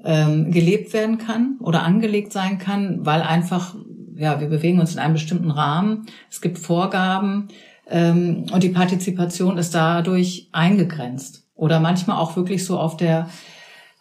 ähm, 0.05 0.51
gelebt 0.53 0.93
werden 0.93 1.19
kann 1.19 1.57
oder 1.61 1.83
angelegt 1.83 2.33
sein 2.33 2.59
kann, 2.59 3.05
weil 3.05 3.23
einfach, 3.23 3.75
ja, 4.15 4.41
wir 4.41 4.49
bewegen 4.49 4.81
uns 4.81 4.95
in 4.95 5.01
einem 5.01 5.15
bestimmten 5.15 5.51
Rahmen, 5.51 6.07
es 6.31 6.41
gibt 6.41 6.59
Vorgaben 6.59 7.49
ähm, 7.89 8.47
und 8.53 8.63
die 8.63 8.69
Partizipation 8.69 9.59
ist 9.59 9.75
dadurch 9.75 10.49
eingegrenzt 10.53 11.49
oder 11.55 11.81
manchmal 11.81 12.19
auch 12.19 12.37
wirklich 12.37 12.65
so 12.65 12.79
auf 12.79 12.97
der 12.97 13.29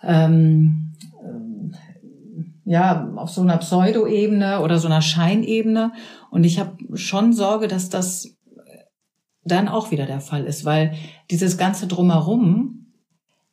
ähm, 0.04 0.94
ja, 2.70 3.14
auf 3.16 3.30
so 3.30 3.42
einer 3.42 3.58
Pseudo-Ebene 3.58 4.60
oder 4.60 4.78
so 4.78 4.88
einer 4.88 5.02
Scheinebene. 5.02 5.94
Und 6.30 6.44
ich 6.44 6.60
habe 6.60 6.76
schon 6.98 7.32
Sorge, 7.32 7.70
dass 7.70 7.88
das 7.88 8.37
dann 9.48 9.68
auch 9.68 9.92
wieder 9.92 10.06
der 10.06 10.22
Fall 10.22 10.46
ist, 10.46 10.66
weil 10.66 10.94
dieses 11.32 11.58
ganze 11.58 11.88
drumherum 11.88 12.86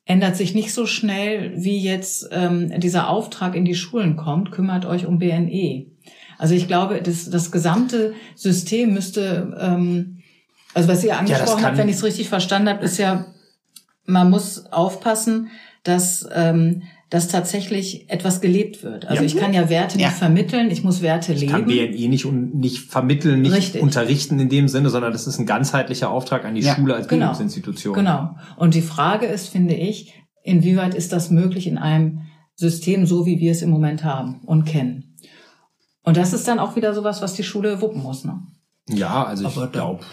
ändert 0.05 0.37
sich 0.37 0.55
nicht 0.55 0.73
so 0.73 0.87
schnell, 0.87 1.53
wie 1.57 1.79
jetzt 1.79 2.29
ähm, 2.31 2.79
dieser 2.81 3.09
Auftrag 3.09 3.55
in 3.55 3.65
die 3.65 3.75
Schulen 3.75 4.17
kommt, 4.17 4.53
kümmert 4.53 4.85
euch 4.85 5.07
um 5.07 5.19
BNE. 5.19 5.87
Also 6.37 6.55
ich 6.55 6.67
glaube, 6.67 7.01
das, 7.01 7.31
das 7.31 7.51
gesamte 7.51 8.15
System 8.35 8.93
müsste, 8.93 9.57
ähm, 9.59 10.19
also 10.75 10.89
was 10.89 11.05
ihr 11.05 11.19
angesprochen 11.19 11.63
ja, 11.63 11.69
habt, 11.69 11.79
wenn 11.79 11.89
ich 11.89 11.97
es 11.97 12.05
richtig 12.05 12.29
verstanden 12.29 12.69
habe, 12.69 12.85
ist 12.85 12.99
ja, 12.99 13.27
man 14.05 14.29
muss 14.29 14.67
aufpassen, 14.67 15.51
dass 15.85 16.29
ähm, 16.35 16.83
dass 17.15 17.29
tatsächlich 17.29 18.11
etwas 18.11 18.41
gelebt 18.41 18.83
wird. 18.83 19.05
Also 19.05 19.23
ja. 19.23 19.27
ich 19.27 19.37
kann 19.37 19.55
ja 19.55 19.69
Werte 19.69 20.01
ja. 20.01 20.09
nicht 20.09 20.19
vermitteln, 20.19 20.69
ich 20.73 20.83
muss 20.83 21.01
Werte 21.01 21.33
leben. 21.33 21.45
Ich 21.45 21.51
kann 21.53 21.67
BNI 21.67 22.09
nicht, 22.09 22.25
nicht 22.25 22.91
vermitteln, 22.91 23.41
nicht 23.41 23.55
Richtig. 23.55 23.83
unterrichten 23.83 24.41
in 24.41 24.49
dem 24.49 24.67
Sinne, 24.67 24.91
sondern 24.91 25.13
das 25.13 25.29
ist 25.29 25.39
ein 25.39 25.47
ganzheitlicher 25.47 26.11
Auftrag 26.11 26.45
an 26.45 26.57
die 26.57 26.63
ja. 26.63 26.75
Schule 26.75 26.93
als 26.93 27.07
genau. 27.07 27.27
Bildungsinstitution. 27.27 27.95
Genau. 27.95 28.35
Und 28.57 28.75
die 28.75 28.83
Frage 28.83 29.27
ist, 29.27 29.47
finde 29.47 29.75
ich, 29.75 30.13
inwieweit 30.43 30.97
ist 30.97 31.13
das 31.13 31.31
möglich 31.31 31.69
in 31.69 31.79
einem 31.79 32.23
System, 32.57 33.07
so 33.07 33.27
wie 33.27 33.39
wir 33.39 33.53
es 33.53 33.63
im 33.63 33.71
Moment 33.71 34.03
haben 34.03 34.41
und 34.45 34.65
kennen? 34.65 35.15
Und 36.03 36.17
das 36.17 36.33
ist 36.33 36.49
dann 36.49 36.59
auch 36.59 36.75
wieder 36.75 36.95
sowas, 36.95 37.23
was 37.23 37.35
die 37.35 37.45
Schule 37.45 37.81
wuppen 37.81 38.03
muss, 38.03 38.25
ne? 38.25 38.43
Ja, 38.89 39.23
also 39.23 39.47
ich 39.47 39.71
glaube, 39.71 40.05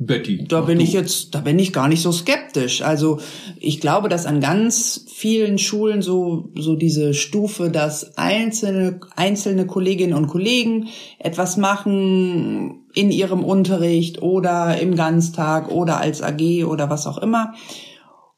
Betty. 0.00 0.44
Da 0.46 0.60
bin 0.60 0.78
du. 0.78 0.84
ich 0.84 0.92
jetzt, 0.92 1.34
da 1.34 1.40
bin 1.40 1.58
ich 1.58 1.72
gar 1.72 1.88
nicht 1.88 2.02
so 2.02 2.12
skeptisch. 2.12 2.82
Also 2.82 3.18
ich 3.58 3.80
glaube, 3.80 4.08
dass 4.08 4.26
an 4.26 4.40
ganz 4.40 5.04
vielen 5.12 5.58
Schulen 5.58 6.02
so 6.02 6.50
so 6.54 6.76
diese 6.76 7.14
Stufe, 7.14 7.68
dass 7.68 8.16
einzelne 8.16 9.00
einzelne 9.16 9.66
Kolleginnen 9.66 10.14
und 10.14 10.28
Kollegen 10.28 10.88
etwas 11.18 11.56
machen 11.56 12.86
in 12.94 13.10
ihrem 13.10 13.42
Unterricht 13.42 14.22
oder 14.22 14.80
im 14.80 14.94
Ganztag 14.94 15.68
oder 15.68 15.98
als 15.98 16.22
AG 16.22 16.64
oder 16.64 16.90
was 16.90 17.08
auch 17.08 17.18
immer. 17.18 17.54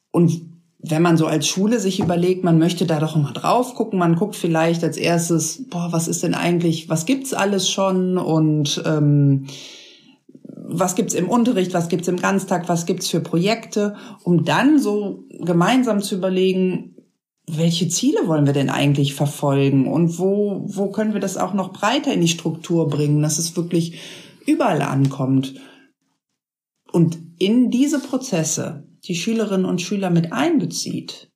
Und 0.09 0.41
wenn 0.79 1.03
man 1.03 1.15
so 1.15 1.27
als 1.27 1.47
Schule 1.47 1.79
sich 1.79 1.99
überlegt, 1.99 2.43
man 2.43 2.57
möchte 2.57 2.87
da 2.87 2.99
doch 2.99 3.15
mal 3.15 3.33
drauf 3.33 3.75
gucken, 3.75 3.99
man 3.99 4.15
guckt 4.15 4.35
vielleicht 4.35 4.83
als 4.83 4.97
erstes, 4.97 5.63
boah, 5.69 5.89
was 5.91 6.07
ist 6.07 6.23
denn 6.23 6.33
eigentlich, 6.33 6.89
was 6.89 7.05
gibt's 7.05 7.33
alles 7.33 7.69
schon 7.69 8.17
und 8.17 8.81
ähm, 8.83 9.45
was 10.73 10.95
gibt's 10.95 11.13
im 11.13 11.29
Unterricht, 11.29 11.73
was 11.73 11.89
gibt's 11.89 12.07
im 12.07 12.17
Ganztag, 12.17 12.69
was 12.69 12.85
gibt's 12.85 13.09
für 13.09 13.19
Projekte, 13.19 13.95
um 14.23 14.45
dann 14.45 14.79
so 14.79 15.25
gemeinsam 15.29 16.01
zu 16.01 16.15
überlegen, 16.15 16.95
welche 17.47 17.89
Ziele 17.89 18.27
wollen 18.27 18.45
wir 18.45 18.53
denn 18.53 18.69
eigentlich 18.69 19.13
verfolgen 19.13 19.91
und 19.91 20.17
wo, 20.17 20.63
wo 20.65 20.89
können 20.91 21.13
wir 21.13 21.19
das 21.19 21.37
auch 21.37 21.53
noch 21.53 21.73
breiter 21.73 22.13
in 22.13 22.21
die 22.21 22.27
Struktur 22.27 22.87
bringen, 22.87 23.21
dass 23.21 23.37
es 23.37 23.55
wirklich 23.55 23.99
überall 24.45 24.81
ankommt. 24.81 25.55
Und 26.91 27.17
in 27.37 27.71
diese 27.71 27.99
Prozesse 27.99 28.87
die 29.05 29.15
Schülerinnen 29.15 29.65
und 29.65 29.81
Schüler 29.81 30.09
mit 30.09 30.31
einbezieht. 30.31 31.31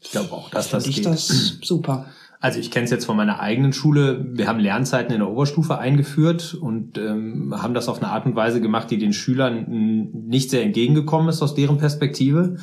Ich 0.00 0.10
glaube 0.10 0.32
auch, 0.32 0.50
dass 0.50 0.70
das 0.70 0.86
ich 0.86 0.96
geht. 0.96 1.06
das 1.06 1.28
super. 1.62 2.06
Also 2.40 2.60
ich 2.60 2.70
kenne 2.70 2.84
es 2.84 2.90
jetzt 2.90 3.06
von 3.06 3.16
meiner 3.16 3.40
eigenen 3.40 3.72
Schule. 3.72 4.26
Wir 4.32 4.46
haben 4.46 4.58
Lernzeiten 4.58 5.12
in 5.12 5.20
der 5.20 5.30
Oberstufe 5.30 5.78
eingeführt 5.78 6.54
und 6.54 6.98
ähm, 6.98 7.54
haben 7.56 7.74
das 7.74 7.88
auf 7.88 8.02
eine 8.02 8.12
Art 8.12 8.26
und 8.26 8.36
Weise 8.36 8.60
gemacht, 8.60 8.90
die 8.90 8.98
den 8.98 9.12
Schülern 9.12 10.10
nicht 10.28 10.50
sehr 10.50 10.62
entgegengekommen 10.62 11.28
ist 11.28 11.42
aus 11.42 11.54
deren 11.54 11.78
Perspektive. 11.78 12.56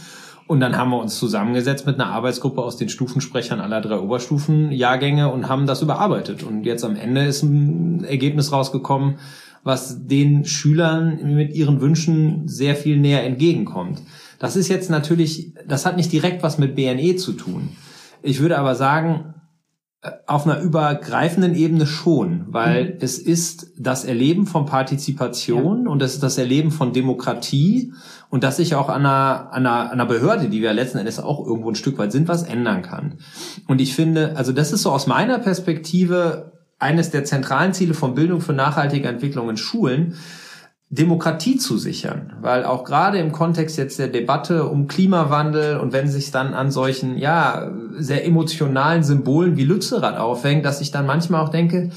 Und 0.45 0.59
dann 0.59 0.77
haben 0.77 0.91
wir 0.91 0.99
uns 0.99 1.17
zusammengesetzt 1.17 1.85
mit 1.85 1.95
einer 1.95 2.11
Arbeitsgruppe 2.11 2.61
aus 2.61 2.77
den 2.77 2.89
Stufensprechern 2.89 3.61
aller 3.61 3.81
drei 3.81 3.97
Oberstufenjahrgänge 3.97 5.31
und 5.31 5.47
haben 5.47 5.65
das 5.65 5.81
überarbeitet. 5.81 6.43
Und 6.43 6.65
jetzt 6.65 6.83
am 6.83 6.95
Ende 6.95 7.25
ist 7.25 7.43
ein 7.43 8.03
Ergebnis 8.03 8.51
rausgekommen, 8.51 9.15
was 9.63 10.05
den 10.05 10.43
Schülern 10.43 11.35
mit 11.35 11.55
ihren 11.55 11.79
Wünschen 11.79 12.47
sehr 12.47 12.75
viel 12.75 12.99
näher 12.99 13.23
entgegenkommt. 13.23 14.01
Das 14.37 14.57
ist 14.57 14.67
jetzt 14.67 14.89
natürlich, 14.89 15.53
das 15.65 15.85
hat 15.85 15.95
nicht 15.95 16.11
direkt 16.11 16.43
was 16.43 16.57
mit 16.57 16.75
BNE 16.75 17.15
zu 17.15 17.31
tun. 17.31 17.69
Ich 18.21 18.41
würde 18.41 18.59
aber 18.59 18.75
sagen, 18.75 19.32
auf 20.27 20.45
einer 20.45 20.59
übergreifenden 20.59 21.55
Ebene 21.55 21.85
schon, 21.85 22.45
weil 22.49 22.85
mhm. 22.85 22.91
es 22.99 23.17
ist 23.17 23.71
das 23.77 24.03
Erleben 24.03 24.47
von 24.47 24.65
Partizipation 24.65 25.85
ja. 25.85 25.89
und 25.89 26.01
es 26.01 26.15
ist 26.15 26.23
das 26.23 26.37
Erleben 26.37 26.71
von 26.71 26.91
Demokratie 26.91 27.93
und 28.29 28.43
dass 28.43 28.57
sich 28.57 28.75
auch 28.75 28.89
an 28.89 29.05
einer, 29.05 29.53
an, 29.53 29.65
einer, 29.65 29.85
an 29.85 29.91
einer 29.91 30.05
Behörde, 30.05 30.49
die 30.49 30.61
wir 30.61 30.73
letzten 30.73 30.97
Endes 30.97 31.19
auch 31.19 31.45
irgendwo 31.45 31.69
ein 31.69 31.75
Stück 31.75 31.97
weit 31.99 32.11
sind, 32.11 32.27
was 32.27 32.43
ändern 32.43 32.81
kann. 32.81 33.19
Und 33.67 33.79
ich 33.79 33.95
finde, 33.95 34.35
also 34.35 34.51
das 34.51 34.73
ist 34.73 34.81
so 34.81 34.91
aus 34.91 35.07
meiner 35.07 35.39
Perspektive 35.39 36.51
eines 36.79 37.11
der 37.11 37.23
zentralen 37.23 37.73
Ziele 37.73 37.93
von 37.93 38.13
Bildung 38.13 38.41
für 38.41 38.53
nachhaltige 38.53 39.07
Entwicklung 39.07 39.49
in 39.49 39.57
Schulen, 39.57 40.15
Demokratie 40.93 41.57
zu 41.57 41.77
sichern, 41.77 42.33
weil 42.41 42.65
auch 42.65 42.83
gerade 42.83 43.17
im 43.17 43.31
Kontext 43.31 43.77
jetzt 43.77 43.97
der 43.97 44.09
Debatte 44.09 44.69
um 44.69 44.87
Klimawandel 44.87 45.77
und 45.77 45.91
wenn 45.91 46.07
sich 46.07 46.29
dann 46.29 46.53
an 46.53 46.69
solchen 46.69 47.17
ja 47.17 47.71
sehr 47.97 48.25
emotionalen 48.25 49.03
Symbolen 49.03 49.57
wie 49.57 49.63
Lützerath 49.63 50.17
aufhängt, 50.17 50.65
dass 50.65 50.81
ich 50.81 50.91
dann 50.91 51.07
manchmal 51.07 51.43
auch 51.43 51.49
denke, 51.49 51.89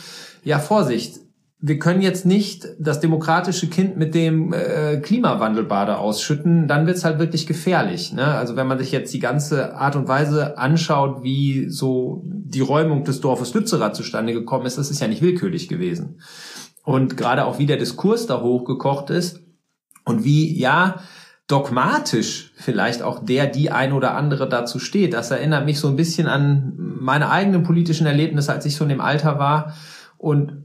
ja 0.45 0.59
Vorsicht, 0.59 1.21
wir 1.59 1.79
können 1.79 2.01
jetzt 2.01 2.25
nicht 2.25 2.69
das 2.79 3.01
demokratische 3.01 3.69
Kind 3.69 3.99
mit 3.99 4.15
dem 4.15 4.55
äh, 4.55 4.99
Klimawandelbade 4.99 5.99
ausschütten, 5.99 6.67
dann 6.67 6.87
wird's 6.87 7.05
halt 7.05 7.19
wirklich 7.19 7.47
gefährlich. 7.47 8.13
Ne? 8.13 8.25
Also 8.25 8.57
wenn 8.57 8.67
man 8.67 8.79
sich 8.79 8.93
jetzt 8.93 9.13
die 9.13 9.19
ganze 9.19 9.75
Art 9.75 9.97
und 9.97 10.09
Weise 10.09 10.57
anschaut, 10.57 11.23
wie 11.23 11.69
so 11.69 12.23
die 12.25 12.61
Räumung 12.61 13.05
des 13.05 13.21
Dorfes 13.21 13.53
Lützerath 13.53 13.97
zustande 13.97 14.33
gekommen 14.33 14.65
ist, 14.65 14.79
das 14.79 14.91
ist 14.91 15.01
ja 15.01 15.09
nicht 15.09 15.23
willkürlich 15.23 15.69
gewesen 15.69 16.19
und 16.87 17.17
gerade 17.17 17.45
auch 17.45 17.59
wie 17.59 17.67
der 17.67 17.79
Diskurs 17.79 18.29
da 18.29 18.41
hochgekocht 18.41 19.11
ist 19.11 19.41
und 20.05 20.23
wie, 20.23 20.57
ja, 20.57 21.01
dogmatisch 21.49 22.53
vielleicht 22.55 23.03
auch 23.03 23.25
der, 23.25 23.49
die 23.49 23.73
ein 23.73 23.93
oder 23.93 24.15
andere 24.15 24.49
dazu 24.49 24.79
steht. 24.79 25.13
Das 25.13 25.33
erinnert 25.33 25.65
mich 25.65 25.81
so 25.81 25.89
ein 25.89 25.97
bisschen 25.97 26.29
an 26.29 26.75
meine 26.77 27.29
eigenen 27.29 27.65
politischen 27.65 28.07
Erlebnisse, 28.07 28.53
als 28.53 28.67
ich 28.67 28.77
so 28.77 28.85
in 28.85 28.91
dem 28.91 29.01
Alter 29.01 29.41
war. 29.41 29.75
Und 30.17 30.65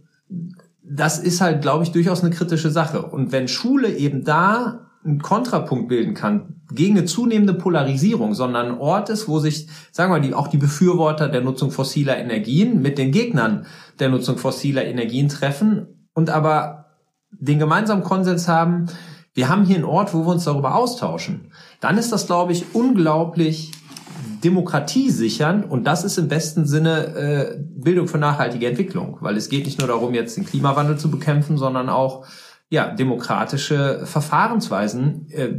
das 0.84 1.18
ist 1.18 1.42
halt, 1.42 1.63
glaube 1.63 1.86
ich, 1.86 1.92
durchaus 1.92 2.24
eine 2.24 2.34
kritische 2.34 2.70
Sache. 2.70 3.01
Und 3.01 3.32
wenn 3.32 3.48
Schule 3.48 3.90
eben 3.90 4.24
da 4.24 4.90
einen 5.04 5.24
Kontrapunkt 5.24 5.88
bilden 5.88 6.13
kann 6.13 6.62
gegen 6.72 7.00
eine 7.00 7.08
zunehmende 7.08 7.56
Polarisierung, 7.56 8.36
sondern 8.36 8.68
ein 8.68 8.78
Ort 8.78 9.10
ist, 9.10 9.28
wo 9.28 9.40
sich, 9.40 9.68
sagen 9.92 10.13
wir 10.13 10.20
mal, 10.20 10.22
die, 10.22 10.36
auch 10.36 10.50
die 10.50 10.58
Befürworter 10.58 11.30
der 11.30 11.42
Nutzung 11.42 11.72
fossiler 11.72 12.16
Energien 12.18 12.80
mit 12.84 13.00
den 13.00 13.12
Gegnern 13.12 13.66
der 14.00 14.10
Nutzung 14.10 14.38
fossiler 14.38 14.86
Energien 14.86 15.28
treffen 15.28 16.00
und 16.13 16.30
aber 16.30 16.86
den 17.32 17.60
gemeinsamen 17.60 18.03
Konsens 18.03 18.48
haben, 18.48 18.88
wir 19.34 19.48
haben 19.48 19.63
hier 19.63 19.77
einen 19.77 19.86
Ort, 19.86 20.13
wo 20.13 20.25
wir 20.25 20.32
uns 20.32 20.44
darüber 20.44 20.75
austauschen, 20.75 21.51
dann 21.80 21.98
ist 21.98 22.12
das, 22.12 22.27
glaube 22.27 22.51
ich, 22.51 22.75
unglaublich 22.75 23.72
demokratiesichernd. 24.44 25.70
Und 25.70 25.86
das 25.86 26.03
ist 26.03 26.18
im 26.18 26.27
besten 26.27 26.65
Sinne 26.65 27.06
äh, 27.15 27.58
Bildung 27.58 28.08
für 28.08 28.18
nachhaltige 28.18 28.68
Entwicklung, 28.68 29.18
weil 29.22 29.38
es 29.38 29.50
geht 29.50 29.65
nicht 29.65 29.80
nur 29.80 29.88
darum, 29.88 30.13
jetzt 30.13 30.36
den 30.36 30.46
Klimawandel 30.46 30.98
zu 30.98 31.10
bekämpfen, 31.10 31.58
sondern 31.58 31.89
auch 31.89 32.25
ja 32.70 32.89
demokratische 32.89 34.01
Verfahrensweisen 34.06 35.27
äh, 35.32 35.53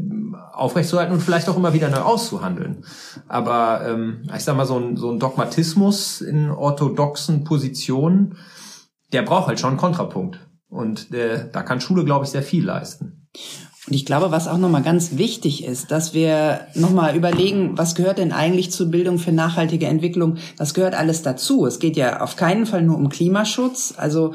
aufrechtzuerhalten 0.52 1.14
und 1.14 1.20
vielleicht 1.20 1.48
auch 1.48 1.56
immer 1.56 1.72
wieder 1.72 1.88
neu 1.88 1.98
auszuhandeln. 1.98 2.84
Aber 3.28 3.86
ähm, 3.86 4.22
ich 4.34 4.44
sag 4.44 4.56
mal 4.56 4.66
so 4.66 4.78
ein, 4.78 4.96
so 4.96 5.10
ein 5.10 5.18
Dogmatismus 5.18 6.20
in 6.20 6.50
orthodoxen 6.50 7.44
Positionen 7.44 8.36
der 9.12 9.22
braucht 9.22 9.48
halt 9.48 9.60
schon 9.60 9.70
einen 9.70 9.78
Kontrapunkt. 9.78 10.40
Und 10.68 11.12
äh, 11.12 11.50
da 11.52 11.62
kann 11.62 11.80
Schule, 11.80 12.04
glaube 12.04 12.24
ich, 12.24 12.30
sehr 12.30 12.42
viel 12.42 12.64
leisten. 12.64 13.28
Und 13.88 13.94
ich 13.94 14.06
glaube, 14.06 14.30
was 14.30 14.46
auch 14.46 14.58
nochmal 14.58 14.82
ganz 14.82 15.16
wichtig 15.16 15.64
ist, 15.64 15.90
dass 15.90 16.14
wir 16.14 16.68
nochmal 16.74 17.16
überlegen, 17.16 17.76
was 17.76 17.96
gehört 17.96 18.18
denn 18.18 18.30
eigentlich 18.30 18.70
zur 18.70 18.86
Bildung 18.86 19.18
für 19.18 19.32
nachhaltige 19.32 19.86
Entwicklung? 19.86 20.36
Was 20.56 20.72
gehört 20.72 20.94
alles 20.94 21.22
dazu? 21.22 21.66
Es 21.66 21.80
geht 21.80 21.96
ja 21.96 22.20
auf 22.20 22.36
keinen 22.36 22.64
Fall 22.64 22.82
nur 22.82 22.96
um 22.96 23.08
Klimaschutz. 23.08 23.94
Also 23.96 24.34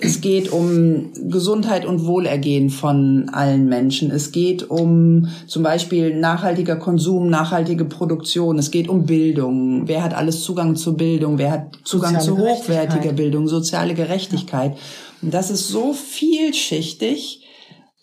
es 0.00 0.20
geht 0.20 0.50
um 0.50 1.12
Gesundheit 1.28 1.86
und 1.86 2.04
Wohlergehen 2.04 2.68
von 2.68 3.28
allen 3.28 3.68
Menschen. 3.68 4.10
Es 4.10 4.32
geht 4.32 4.68
um 4.68 5.28
zum 5.46 5.62
Beispiel 5.62 6.18
nachhaltiger 6.18 6.74
Konsum, 6.74 7.30
nachhaltige 7.30 7.84
Produktion. 7.84 8.58
Es 8.58 8.72
geht 8.72 8.88
um 8.88 9.06
Bildung. 9.06 9.86
Wer 9.86 10.02
hat 10.02 10.14
alles 10.14 10.42
Zugang 10.42 10.74
zur 10.74 10.96
Bildung? 10.96 11.38
Wer 11.38 11.52
hat 11.52 11.78
Zugang 11.84 12.18
zu 12.18 12.36
hochwertiger 12.36 13.12
Bildung? 13.12 13.46
Soziale 13.46 13.94
Gerechtigkeit. 13.94 14.76
Und 15.22 15.32
das 15.32 15.52
ist 15.52 15.68
so 15.68 15.92
vielschichtig 15.92 17.42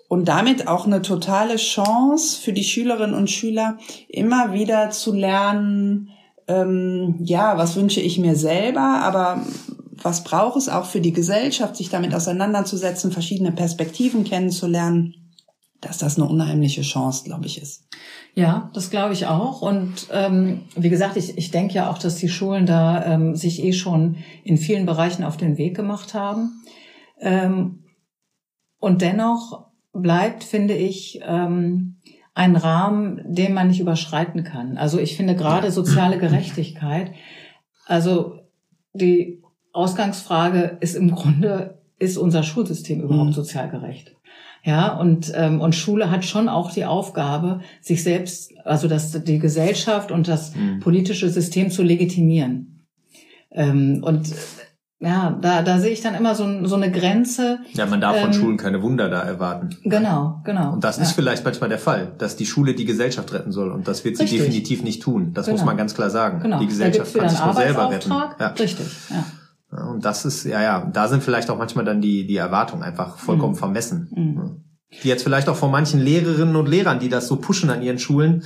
und 0.07 0.27
damit 0.27 0.67
auch 0.67 0.85
eine 0.85 1.01
totale 1.01 1.57
Chance 1.57 2.41
für 2.41 2.53
die 2.53 2.63
Schülerinnen 2.63 3.15
und 3.15 3.29
Schüler, 3.29 3.77
immer 4.07 4.53
wieder 4.53 4.89
zu 4.89 5.13
lernen, 5.13 6.09
ähm, 6.47 7.15
ja, 7.19 7.57
was 7.57 7.75
wünsche 7.75 7.99
ich 7.99 8.17
mir 8.17 8.35
selber, 8.35 9.01
aber 9.01 9.41
was 10.01 10.23
braucht 10.23 10.57
es 10.57 10.69
auch 10.69 10.85
für 10.85 11.01
die 11.01 11.11
Gesellschaft, 11.11 11.75
sich 11.75 11.89
damit 11.89 12.13
auseinanderzusetzen, 12.13 13.11
verschiedene 13.11 13.51
Perspektiven 13.51 14.23
kennenzulernen, 14.23 15.15
dass 15.81 15.97
das 15.97 16.17
eine 16.17 16.27
unheimliche 16.27 16.81
Chance, 16.81 17.25
glaube 17.25 17.45
ich, 17.45 17.61
ist. 17.61 17.87
Ja, 18.33 18.71
das 18.73 18.89
glaube 18.89 19.13
ich 19.13 19.25
auch. 19.25 19.61
Und 19.61 20.07
ähm, 20.11 20.61
wie 20.75 20.89
gesagt, 20.89 21.17
ich, 21.17 21.37
ich 21.37 21.51
denke 21.51 21.73
ja 21.73 21.89
auch, 21.89 21.97
dass 21.97 22.15
die 22.15 22.29
Schulen 22.29 22.65
da 22.65 23.03
ähm, 23.05 23.35
sich 23.35 23.63
eh 23.63 23.73
schon 23.73 24.17
in 24.43 24.57
vielen 24.57 24.85
Bereichen 24.85 25.23
auf 25.23 25.37
den 25.37 25.57
Weg 25.57 25.75
gemacht 25.75 26.13
haben. 26.13 26.63
Ähm, 27.19 27.83
und 28.79 29.01
dennoch 29.01 29.67
bleibt, 30.01 30.43
finde 30.43 30.75
ich, 30.75 31.19
ähm, 31.25 31.97
ein 32.33 32.55
Rahmen, 32.55 33.21
den 33.25 33.53
man 33.53 33.67
nicht 33.67 33.79
überschreiten 33.79 34.43
kann. 34.43 34.77
Also 34.77 34.99
ich 34.99 35.17
finde 35.17 35.35
gerade 35.35 35.71
soziale 35.71 36.19
Gerechtigkeit, 36.19 37.11
also 37.85 38.39
die 38.93 39.41
Ausgangsfrage 39.73 40.77
ist 40.81 40.95
im 40.95 41.11
Grunde, 41.11 41.79
ist 41.99 42.17
unser 42.17 42.43
Schulsystem 42.43 43.01
überhaupt 43.01 43.29
mhm. 43.29 43.33
sozial 43.33 43.69
gerecht? 43.69 44.15
Ja, 44.63 44.97
und, 44.97 45.31
ähm, 45.35 45.61
und 45.61 45.75
Schule 45.75 46.11
hat 46.11 46.25
schon 46.25 46.49
auch 46.49 46.71
die 46.71 46.85
Aufgabe, 46.85 47.61
sich 47.81 48.03
selbst, 48.03 48.53
also 48.65 48.87
das, 48.87 49.23
die 49.23 49.39
Gesellschaft 49.39 50.11
und 50.11 50.27
das 50.27 50.55
mhm. 50.55 50.79
politische 50.79 51.29
System 51.29 51.71
zu 51.71 51.83
legitimieren. 51.83 52.85
Ähm, 53.51 54.03
und 54.03 54.33
ja, 54.99 55.37
da, 55.41 55.61
da 55.61 55.79
sehe 55.79 55.91
ich 55.91 56.01
dann 56.01 56.15
immer 56.15 56.33
so, 56.33 56.65
so 56.65 56.75
eine 56.75 56.91
Grenze. 56.91 57.59
Ja, 57.73 57.85
man 57.85 58.01
darf 58.01 58.19
von 58.19 58.31
ähm, 58.31 58.33
Schulen 58.33 58.57
keine 58.57 58.81
Wunder 58.81 59.09
da 59.09 59.21
erwarten. 59.21 59.69
Genau, 59.83 60.41
genau. 60.43 60.73
Und 60.73 60.83
das 60.83 60.97
ja. 60.97 61.03
ist 61.03 61.11
vielleicht 61.11 61.45
manchmal 61.45 61.69
der 61.69 61.77
Fall, 61.77 62.13
dass 62.17 62.35
die 62.35 62.47
Schule 62.47 62.73
die 62.73 62.85
Gesellschaft 62.85 63.31
retten 63.31 63.51
soll. 63.51 63.71
Und 63.71 63.87
das 63.87 64.03
wird 64.03 64.17
sie 64.17 64.23
Richtig. 64.23 64.39
definitiv 64.39 64.83
nicht 64.83 65.03
tun. 65.03 65.33
Das 65.33 65.45
genau. 65.45 65.57
muss 65.57 65.65
man 65.65 65.77
ganz 65.77 65.93
klar 65.93 66.09
sagen. 66.09 66.39
Genau. 66.39 66.59
Die 66.59 66.65
Gesellschaft 66.65 67.13
kann 67.13 67.29
sich 67.29 67.43
nur 67.43 67.53
selber 67.53 67.91
retten. 67.91 68.09
Ja. 68.09 68.47
Richtig, 68.47 68.87
ja. 69.11 69.23
Und 69.89 70.03
das 70.03 70.25
ist, 70.25 70.45
ja, 70.45 70.61
ja, 70.61 70.89
da 70.91 71.07
sind 71.07 71.21
vielleicht 71.21 71.51
auch 71.51 71.57
manchmal 71.57 71.85
dann 71.85 72.01
die, 72.01 72.25
die 72.25 72.37
Erwartungen 72.37 72.81
einfach 72.81 73.17
vollkommen 73.17 73.53
mhm. 73.53 73.57
vermessen. 73.57 74.09
Mhm. 74.15 74.63
Die 75.03 75.09
jetzt 75.09 75.23
vielleicht 75.23 75.49
auch 75.49 75.57
von 75.57 75.69
manchen 75.69 75.99
Lehrerinnen 75.99 76.55
und 76.55 76.67
Lehrern, 76.67 76.99
die 76.99 77.09
das 77.09 77.27
so 77.27 77.35
pushen 77.35 77.69
an 77.69 77.83
ihren 77.83 77.99
Schulen, 77.99 78.43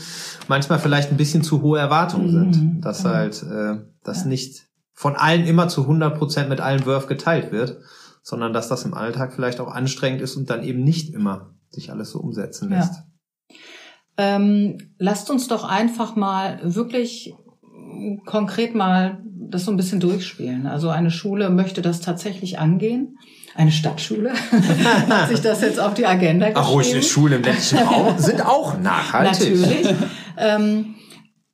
manchmal 0.47 0.79
vielleicht 0.79 1.11
ein 1.11 1.17
bisschen 1.17 1.43
zu 1.43 1.61
hohe 1.61 1.79
Erwartungen 1.79 2.25
mhm. 2.25 2.53
sind. 2.53 2.81
Dass 2.81 3.05
halt 3.05 3.41
äh, 3.43 3.77
das 4.03 4.25
nicht 4.25 4.70
von 5.01 5.15
allen 5.15 5.47
immer 5.47 5.67
zu 5.67 5.81
100 5.81 6.15
Prozent 6.15 6.47
mit 6.47 6.61
allen 6.61 6.85
Wurf 6.85 7.07
geteilt 7.07 7.51
wird, 7.51 7.79
sondern 8.21 8.53
dass 8.53 8.67
das 8.69 8.85
im 8.85 8.93
Alltag 8.93 9.33
vielleicht 9.33 9.59
auch 9.59 9.73
anstrengend 9.73 10.21
ist 10.21 10.35
und 10.35 10.51
dann 10.51 10.61
eben 10.61 10.83
nicht 10.83 11.15
immer 11.15 11.55
sich 11.71 11.89
alles 11.89 12.11
so 12.11 12.19
umsetzen 12.19 12.69
lässt. 12.69 13.01
Ja. 13.49 13.55
Ähm, 14.17 14.93
lasst 14.99 15.31
uns 15.31 15.47
doch 15.47 15.63
einfach 15.63 16.15
mal 16.15 16.59
wirklich 16.61 17.33
konkret 18.27 18.75
mal 18.75 19.23
das 19.25 19.65
so 19.65 19.71
ein 19.71 19.77
bisschen 19.77 19.99
durchspielen. 19.99 20.67
Also 20.67 20.89
eine 20.89 21.09
Schule 21.09 21.49
möchte 21.49 21.81
das 21.81 22.01
tatsächlich 22.01 22.59
angehen. 22.59 23.17
Eine 23.55 23.71
Stadtschule 23.71 24.33
hat 25.09 25.29
sich 25.29 25.41
das 25.41 25.61
jetzt 25.61 25.79
auf 25.79 25.95
die 25.95 26.05
Agenda 26.05 26.49
geschrieben. 26.49 26.63
Ach 26.63 26.73
ruhig, 26.73 27.11
Schulen 27.11 27.33
im 27.33 27.41
ländlichen 27.41 27.79
Raum 27.87 28.19
sind 28.19 28.45
auch 28.45 28.77
nachhaltig. 28.77 29.59
Natürlich. 29.59 29.95
Ähm, 30.37 30.93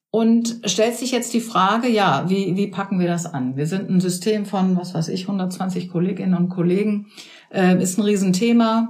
und 0.09 0.61
stellt 0.65 0.95
sich 0.95 1.11
jetzt 1.11 1.33
die 1.33 1.41
Frage, 1.41 1.89
ja, 1.89 2.25
wie, 2.29 2.55
wie 2.55 2.67
packen 2.67 2.99
wir 2.99 3.07
das 3.07 3.25
an? 3.25 3.57
Wir 3.57 3.67
sind 3.67 3.89
ein 3.89 3.99
System 3.99 4.45
von, 4.45 4.77
was 4.77 4.93
weiß 4.93 5.09
ich, 5.09 5.23
120 5.23 5.89
Kolleginnen 5.89 6.33
und 6.33 6.49
Kollegen, 6.49 7.07
äh, 7.51 7.81
ist 7.81 7.97
ein 7.97 8.03
Riesenthema. 8.03 8.89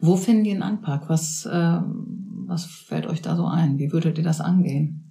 Wo 0.00 0.16
finden 0.16 0.44
die 0.44 0.50
einen 0.52 0.62
Anpack? 0.62 1.08
Was, 1.08 1.46
äh, 1.46 1.80
was 2.46 2.64
fällt 2.64 3.06
euch 3.06 3.22
da 3.22 3.36
so 3.36 3.46
ein? 3.46 3.78
Wie 3.78 3.92
würdet 3.92 4.18
ihr 4.18 4.24
das 4.24 4.40
angehen? 4.40 5.06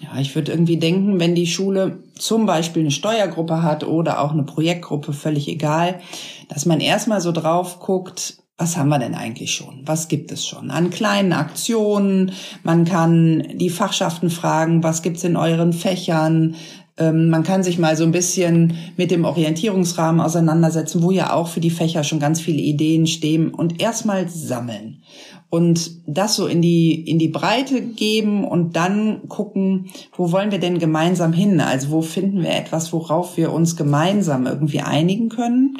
Ja, 0.00 0.18
ich 0.18 0.34
würde 0.34 0.52
irgendwie 0.52 0.78
denken, 0.78 1.20
wenn 1.20 1.34
die 1.34 1.46
Schule 1.46 2.02
zum 2.14 2.46
Beispiel 2.46 2.82
eine 2.82 2.90
Steuergruppe 2.90 3.62
hat 3.62 3.84
oder 3.84 4.20
auch 4.20 4.32
eine 4.32 4.44
Projektgruppe, 4.44 5.12
völlig 5.12 5.46
egal, 5.48 6.00
dass 6.48 6.64
man 6.64 6.80
erstmal 6.80 7.20
so 7.20 7.32
drauf 7.32 7.80
guckt, 7.80 8.38
was 8.60 8.76
haben 8.76 8.90
wir 8.90 8.98
denn 8.98 9.14
eigentlich 9.14 9.52
schon? 9.54 9.80
Was 9.86 10.08
gibt 10.08 10.30
es 10.32 10.46
schon 10.46 10.70
an 10.70 10.90
kleinen 10.90 11.32
Aktionen? 11.32 12.32
Man 12.62 12.84
kann 12.84 13.42
die 13.54 13.70
Fachschaften 13.70 14.28
fragen, 14.28 14.82
was 14.82 15.00
gibt's 15.00 15.24
in 15.24 15.36
euren 15.36 15.72
Fächern? 15.72 16.56
Ähm, 16.98 17.30
man 17.30 17.42
kann 17.42 17.62
sich 17.62 17.78
mal 17.78 17.96
so 17.96 18.04
ein 18.04 18.12
bisschen 18.12 18.74
mit 18.98 19.10
dem 19.10 19.24
Orientierungsrahmen 19.24 20.20
auseinandersetzen, 20.20 21.02
wo 21.02 21.10
ja 21.10 21.32
auch 21.32 21.48
für 21.48 21.60
die 21.60 21.70
Fächer 21.70 22.04
schon 22.04 22.20
ganz 22.20 22.38
viele 22.38 22.60
Ideen 22.60 23.06
stehen 23.06 23.54
und 23.54 23.80
erstmal 23.80 24.28
sammeln 24.28 25.02
und 25.48 25.92
das 26.06 26.36
so 26.36 26.46
in 26.46 26.60
die 26.60 26.92
in 27.08 27.18
die 27.18 27.28
Breite 27.28 27.80
geben 27.80 28.44
und 28.44 28.76
dann 28.76 29.26
gucken, 29.28 29.86
wo 30.14 30.32
wollen 30.32 30.50
wir 30.50 30.60
denn 30.60 30.78
gemeinsam 30.78 31.32
hin? 31.32 31.62
Also 31.62 31.90
wo 31.90 32.02
finden 32.02 32.42
wir 32.42 32.54
etwas, 32.54 32.92
worauf 32.92 33.38
wir 33.38 33.52
uns 33.52 33.76
gemeinsam 33.76 34.46
irgendwie 34.46 34.80
einigen 34.80 35.30
können? 35.30 35.78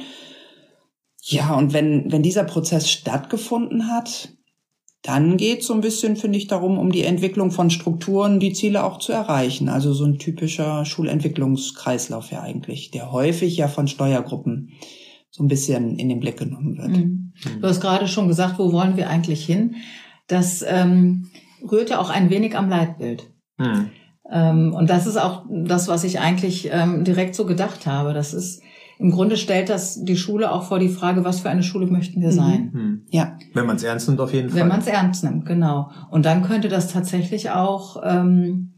Ja, 1.22 1.54
und 1.54 1.72
wenn, 1.72 2.10
wenn 2.10 2.22
dieser 2.22 2.44
Prozess 2.44 2.90
stattgefunden 2.90 3.88
hat, 3.88 4.30
dann 5.02 5.36
geht 5.38 5.62
so 5.62 5.72
ein 5.72 5.80
bisschen, 5.80 6.16
finde 6.16 6.38
ich, 6.38 6.46
darum, 6.46 6.78
um 6.78 6.92
die 6.92 7.04
Entwicklung 7.04 7.50
von 7.50 7.70
Strukturen, 7.70 8.38
die 8.38 8.52
Ziele 8.52 8.84
auch 8.84 8.98
zu 8.98 9.12
erreichen. 9.12 9.68
Also 9.68 9.94
so 9.94 10.04
ein 10.04 10.18
typischer 10.18 10.84
Schulentwicklungskreislauf 10.84 12.30
ja 12.30 12.42
eigentlich, 12.42 12.90
der 12.90 13.10
häufig 13.10 13.56
ja 13.56 13.68
von 13.68 13.88
Steuergruppen 13.88 14.72
so 15.30 15.42
ein 15.42 15.48
bisschen 15.48 15.96
in 15.96 16.08
den 16.08 16.20
Blick 16.20 16.38
genommen 16.38 16.76
wird. 16.76 16.88
Mhm. 16.88 17.32
Du 17.60 17.66
hast 17.66 17.80
gerade 17.80 18.08
schon 18.08 18.28
gesagt, 18.28 18.58
wo 18.58 18.72
wollen 18.72 18.96
wir 18.96 19.08
eigentlich 19.08 19.44
hin? 19.44 19.76
Das 20.26 20.62
ähm, 20.66 21.30
rührt 21.70 21.90
ja 21.90 21.98
auch 21.98 22.10
ein 22.10 22.28
wenig 22.28 22.56
am 22.56 22.68
Leitbild. 22.68 23.30
Mhm. 23.56 23.90
Ähm, 24.30 24.74
und 24.74 24.90
das 24.90 25.06
ist 25.06 25.16
auch 25.16 25.44
das, 25.48 25.88
was 25.88 26.04
ich 26.04 26.20
eigentlich 26.20 26.68
ähm, 26.70 27.04
direkt 27.04 27.34
so 27.34 27.46
gedacht 27.46 27.86
habe. 27.86 28.12
Das 28.12 28.34
ist 28.34 28.62
im 29.00 29.10
Grunde 29.10 29.38
stellt 29.38 29.70
das 29.70 30.04
die 30.04 30.18
Schule 30.18 30.52
auch 30.52 30.64
vor 30.64 30.78
die 30.78 30.90
Frage, 30.90 31.24
was 31.24 31.40
für 31.40 31.48
eine 31.48 31.62
Schule 31.62 31.86
möchten 31.86 32.20
wir 32.20 32.28
mhm. 32.28 32.34
sein? 32.34 32.70
Mhm. 32.72 33.02
Ja. 33.10 33.38
Wenn 33.54 33.64
man 33.64 33.76
es 33.76 33.82
ernst 33.82 34.06
nimmt, 34.06 34.20
auf 34.20 34.34
jeden 34.34 34.50
Fall. 34.50 34.60
Wenn 34.60 34.68
man 34.68 34.80
es 34.80 34.86
ernst 34.86 35.24
nimmt, 35.24 35.46
genau. 35.46 35.90
Und 36.10 36.26
dann 36.26 36.42
könnte 36.42 36.68
das 36.68 36.92
tatsächlich 36.92 37.50
auch, 37.50 38.02
ähm, 38.04 38.74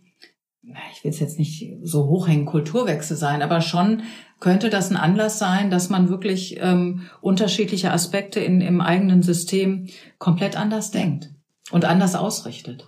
ich 0.63 1.03
will 1.03 1.11
es 1.11 1.19
jetzt 1.19 1.41
nicht 1.41 1.73
so 1.83 2.07
hochhängen, 2.07 2.47
Kulturwechsel 2.47 3.17
sein, 3.17 3.43
aber 3.43 3.61
schon 3.61 4.03
könnte 4.39 4.71
das 4.71 4.91
ein 4.91 4.97
Anlass 4.97 5.41
sein, 5.41 5.71
dass 5.71 5.91
man 5.91 6.09
wirklich 6.09 6.57
ähm, 6.61 7.03
unterschiedliche 7.21 7.91
Aspekte 7.91 8.39
in, 8.39 8.61
im 8.61 8.81
eigenen 8.81 9.23
System 9.23 9.89
komplett 10.19 10.57
anders 10.57 10.93
denkt 10.93 11.31
und 11.73 11.85
anders 11.85 12.15
ausrichtet. 12.15 12.87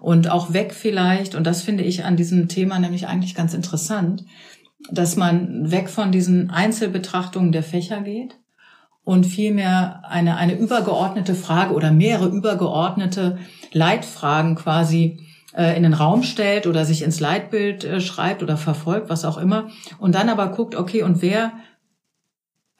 Und 0.00 0.30
auch 0.30 0.52
weg 0.52 0.74
vielleicht, 0.74 1.34
und 1.34 1.46
das 1.46 1.62
finde 1.62 1.84
ich 1.84 2.04
an 2.04 2.16
diesem 2.16 2.48
Thema 2.48 2.78
nämlich 2.78 3.06
eigentlich 3.06 3.34
ganz 3.34 3.54
interessant, 3.54 4.24
dass 4.90 5.16
man 5.16 5.70
weg 5.70 5.88
von 5.88 6.12
diesen 6.12 6.50
Einzelbetrachtungen 6.50 7.52
der 7.52 7.62
Fächer 7.62 8.00
geht 8.00 8.38
und 9.04 9.24
vielmehr 9.24 10.02
eine, 10.08 10.36
eine 10.36 10.58
übergeordnete 10.58 11.34
Frage 11.34 11.74
oder 11.74 11.90
mehrere 11.90 12.28
übergeordnete 12.28 13.38
Leitfragen 13.72 14.54
quasi 14.54 15.20
äh, 15.54 15.76
in 15.76 15.82
den 15.82 15.94
Raum 15.94 16.22
stellt 16.22 16.66
oder 16.66 16.84
sich 16.84 17.02
ins 17.02 17.18
Leitbild 17.18 17.84
äh, 17.84 18.00
schreibt 18.00 18.42
oder 18.42 18.56
verfolgt, 18.56 19.08
was 19.08 19.24
auch 19.24 19.38
immer. 19.38 19.68
Und 19.98 20.14
dann 20.14 20.28
aber 20.28 20.48
guckt, 20.48 20.76
okay, 20.76 21.02
und 21.02 21.22
wer 21.22 21.52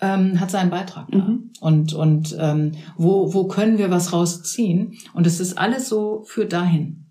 ähm, 0.00 0.38
hat 0.38 0.50
seinen 0.50 0.70
Beitrag 0.70 1.06
da? 1.10 1.18
Mhm. 1.18 1.50
Und, 1.60 1.94
und 1.94 2.36
ähm, 2.38 2.72
wo, 2.96 3.34
wo 3.34 3.48
können 3.48 3.78
wir 3.78 3.90
was 3.90 4.12
rausziehen? 4.12 4.98
Und 5.14 5.26
es 5.26 5.40
ist 5.40 5.58
alles 5.58 5.88
so 5.88 6.24
führt 6.24 6.52
dahin. 6.52 7.07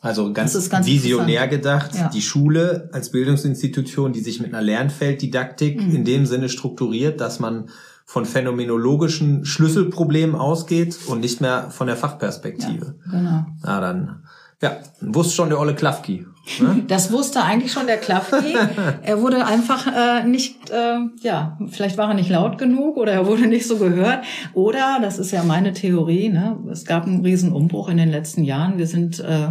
Also 0.00 0.32
ganz, 0.32 0.70
ganz 0.70 0.86
visionär 0.86 1.48
gedacht, 1.48 1.94
ja. 1.94 2.08
die 2.08 2.22
Schule 2.22 2.88
als 2.92 3.10
Bildungsinstitution, 3.10 4.12
die 4.12 4.20
sich 4.20 4.40
mit 4.40 4.54
einer 4.54 4.62
Lernfelddidaktik 4.62 5.82
mhm. 5.82 5.94
in 5.94 6.04
dem 6.04 6.26
Sinne 6.26 6.48
strukturiert, 6.48 7.20
dass 7.20 7.40
man 7.40 7.68
von 8.04 8.24
phänomenologischen 8.24 9.44
Schlüsselproblemen 9.44 10.36
ausgeht 10.36 10.98
und 11.08 11.20
nicht 11.20 11.40
mehr 11.40 11.70
von 11.70 11.88
der 11.88 11.96
Fachperspektive. 11.96 12.94
Ja, 13.06 13.18
genau. 13.18 13.46
Na 13.62 13.80
dann, 13.80 14.22
ja, 14.62 14.78
wusste 15.00 15.34
schon 15.34 15.50
der 15.50 15.58
Olle 15.58 15.74
Klafki. 15.74 16.26
Ne? 16.60 16.84
Das 16.88 17.12
wusste 17.12 17.42
eigentlich 17.42 17.72
schon 17.72 17.86
der 17.86 17.98
Klafki. 17.98 18.56
er 19.02 19.20
wurde 19.20 19.44
einfach 19.44 19.86
äh, 19.86 20.24
nicht, 20.24 20.70
äh, 20.70 21.00
ja, 21.20 21.58
vielleicht 21.68 21.98
war 21.98 22.08
er 22.08 22.14
nicht 22.14 22.30
laut 22.30 22.56
genug 22.56 22.96
oder 22.96 23.12
er 23.12 23.26
wurde 23.26 23.46
nicht 23.46 23.66
so 23.66 23.76
gehört. 23.76 24.24
Oder, 24.54 25.00
das 25.02 25.18
ist 25.18 25.32
ja 25.32 25.42
meine 25.42 25.72
Theorie, 25.72 26.28
ne, 26.28 26.56
es 26.70 26.84
gab 26.84 27.04
einen 27.04 27.22
riesen 27.22 27.52
Umbruch 27.52 27.88
in 27.88 27.98
den 27.98 28.10
letzten 28.10 28.44
Jahren. 28.44 28.78
Wir 28.78 28.86
sind 28.86 29.20
äh, 29.20 29.48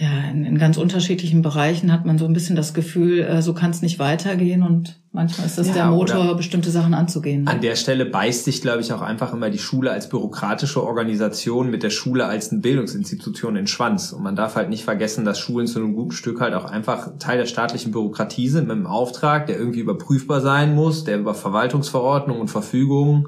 ja, 0.00 0.30
in, 0.30 0.44
in 0.44 0.58
ganz 0.58 0.76
unterschiedlichen 0.76 1.42
Bereichen 1.42 1.92
hat 1.92 2.04
man 2.04 2.18
so 2.18 2.24
ein 2.24 2.32
bisschen 2.32 2.54
das 2.54 2.72
Gefühl, 2.72 3.20
äh, 3.20 3.42
so 3.42 3.52
kann 3.52 3.70
es 3.70 3.82
nicht 3.82 3.98
weitergehen 3.98 4.62
und 4.62 5.00
manchmal 5.10 5.46
ist 5.48 5.58
das 5.58 5.66
ja, 5.68 5.74
der 5.74 5.86
Motor, 5.86 6.36
bestimmte 6.36 6.70
Sachen 6.70 6.94
anzugehen. 6.94 7.48
An 7.48 7.60
der 7.60 7.74
Stelle 7.74 8.06
beißt 8.06 8.44
sich, 8.44 8.62
glaube 8.62 8.80
ich, 8.80 8.92
auch 8.92 9.00
einfach 9.00 9.32
immer 9.32 9.50
die 9.50 9.58
Schule 9.58 9.90
als 9.90 10.08
bürokratische 10.08 10.84
Organisation 10.84 11.68
mit 11.70 11.82
der 11.82 11.90
Schule 11.90 12.26
als 12.26 12.52
eine 12.52 12.60
Bildungsinstitution 12.60 13.56
in 13.56 13.66
Schwanz. 13.66 14.12
Und 14.12 14.22
man 14.22 14.36
darf 14.36 14.54
halt 14.54 14.68
nicht 14.68 14.84
vergessen, 14.84 15.24
dass 15.24 15.40
Schulen 15.40 15.66
zu 15.66 15.80
einem 15.80 15.94
guten 15.94 16.12
Stück 16.12 16.40
halt 16.40 16.54
auch 16.54 16.66
einfach 16.66 17.18
Teil 17.18 17.38
der 17.38 17.46
staatlichen 17.46 17.90
Bürokratie 17.90 18.48
sind 18.48 18.68
mit 18.68 18.76
einem 18.76 18.86
Auftrag, 18.86 19.46
der 19.46 19.58
irgendwie 19.58 19.80
überprüfbar 19.80 20.40
sein 20.40 20.76
muss, 20.76 21.02
der 21.02 21.18
über 21.18 21.34
Verwaltungsverordnungen 21.34 22.40
und 22.40 22.48
Verfügungen 22.48 23.26